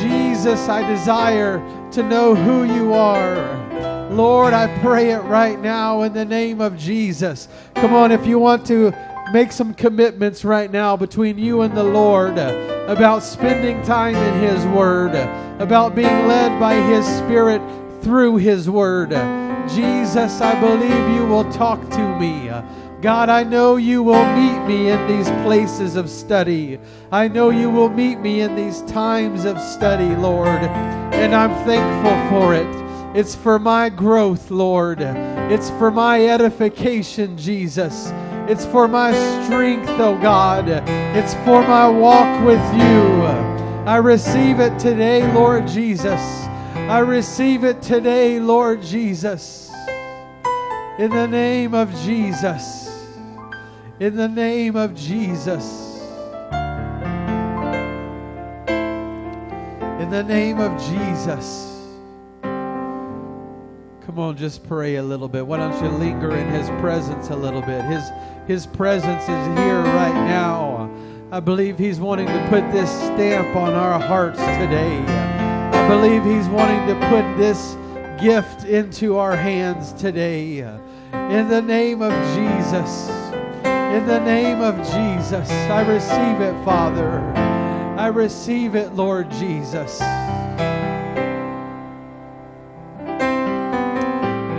[0.00, 1.58] Jesus, I desire
[1.90, 3.59] to know who you are.
[4.10, 7.46] Lord, I pray it right now in the name of Jesus.
[7.76, 8.92] Come on, if you want to
[9.32, 14.66] make some commitments right now between you and the Lord about spending time in His
[14.66, 15.14] Word,
[15.60, 17.62] about being led by His Spirit
[18.02, 19.10] through His Word.
[19.68, 22.50] Jesus, I believe you will talk to me.
[23.00, 26.80] God, I know you will meet me in these places of study.
[27.12, 32.40] I know you will meet me in these times of study, Lord, and I'm thankful
[32.40, 32.89] for it.
[33.14, 35.00] It's for my growth, Lord.
[35.00, 38.10] It's for my edification, Jesus.
[38.48, 39.12] It's for my
[39.44, 40.68] strength, oh God.
[40.68, 43.22] It's for my walk with you.
[43.86, 46.20] I receive it today, Lord Jesus.
[46.74, 49.70] I receive it today, Lord Jesus.
[50.98, 52.90] In the name of Jesus
[54.00, 56.00] in the name of Jesus.
[60.00, 61.69] In the name of Jesus.
[64.10, 65.46] Come on, just pray a little bit.
[65.46, 67.84] Why don't you linger in His presence a little bit?
[67.84, 68.02] His,
[68.48, 70.90] His presence is here right now.
[71.30, 74.98] I believe He's wanting to put this stamp on our hearts today.
[74.98, 77.76] I believe He's wanting to put this
[78.20, 80.58] gift into our hands today.
[81.12, 83.08] In the name of Jesus.
[83.62, 87.20] In the name of Jesus, I receive it, Father.
[87.96, 90.00] I receive it, Lord Jesus.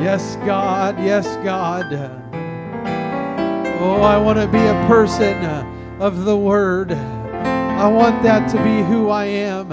[0.01, 0.97] Yes, God.
[0.97, 1.93] Yes, God.
[3.79, 5.45] Oh, I want to be a person
[6.01, 6.91] of the Word.
[6.91, 9.69] I want that to be who I am.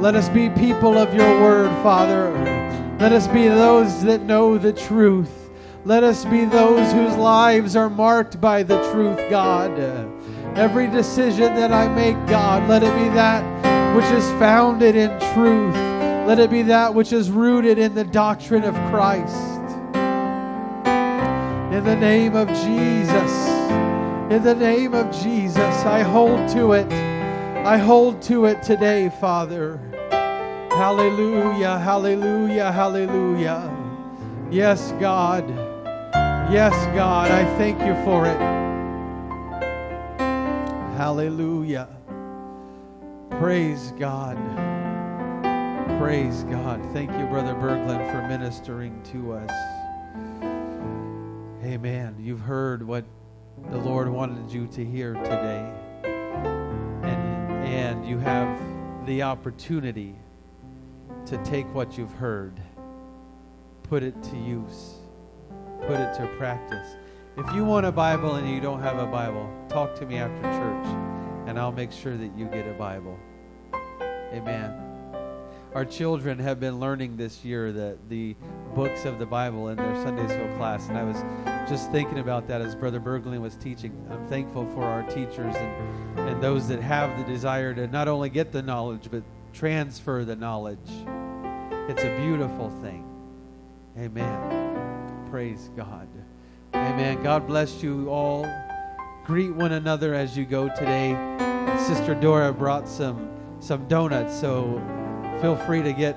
[0.00, 2.30] Let us be people of your word, Father.
[3.00, 5.50] Let us be those that know the truth.
[5.86, 9.78] Let us be those whose lives are marked by the truth, God.
[10.58, 15.91] Every decision that I make, God, let it be that which is founded in truth.
[16.26, 19.36] Let it be that which is rooted in the doctrine of Christ.
[21.72, 23.48] In the name of Jesus,
[24.30, 26.90] in the name of Jesus, I hold to it.
[27.66, 29.80] I hold to it today, Father.
[30.70, 33.76] Hallelujah, hallelujah, hallelujah.
[34.50, 35.48] Yes, God.
[36.52, 38.38] Yes, God, I thank you for it.
[40.96, 41.88] Hallelujah.
[43.30, 44.36] Praise God.
[46.02, 46.84] Praise God.
[46.92, 49.50] Thank you, Brother Berglund, for ministering to us.
[51.64, 52.16] Amen.
[52.18, 53.04] You've heard what
[53.70, 55.72] the Lord wanted you to hear today.
[57.04, 58.60] And, and you have
[59.06, 60.16] the opportunity
[61.24, 62.60] to take what you've heard,
[63.84, 64.94] put it to use,
[65.82, 66.96] put it to practice.
[67.36, 70.42] If you want a Bible and you don't have a Bible, talk to me after
[70.42, 70.86] church,
[71.46, 73.16] and I'll make sure that you get a Bible.
[74.32, 74.91] Amen.
[75.74, 78.36] Our children have been learning this year that the
[78.74, 81.16] books of the Bible in their Sunday school class, and I was
[81.66, 83.90] just thinking about that as Brother Berglund was teaching.
[84.10, 88.28] I'm thankful for our teachers and, and those that have the desire to not only
[88.28, 89.22] get the knowledge, but
[89.54, 90.78] transfer the knowledge.
[91.88, 93.08] It's a beautiful thing.
[93.96, 95.26] Amen.
[95.30, 96.06] Praise God.
[96.74, 97.22] Amen.
[97.22, 98.46] God bless you all.
[99.24, 101.16] Greet one another as you go today.
[101.78, 103.30] Sister Dora brought some
[103.60, 104.82] some donuts, so
[105.42, 106.16] feel free to get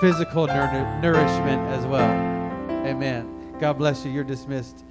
[0.00, 2.08] physical nourishment as well.
[2.86, 3.56] Amen.
[3.58, 4.12] God bless you.
[4.12, 4.84] You're dismissed.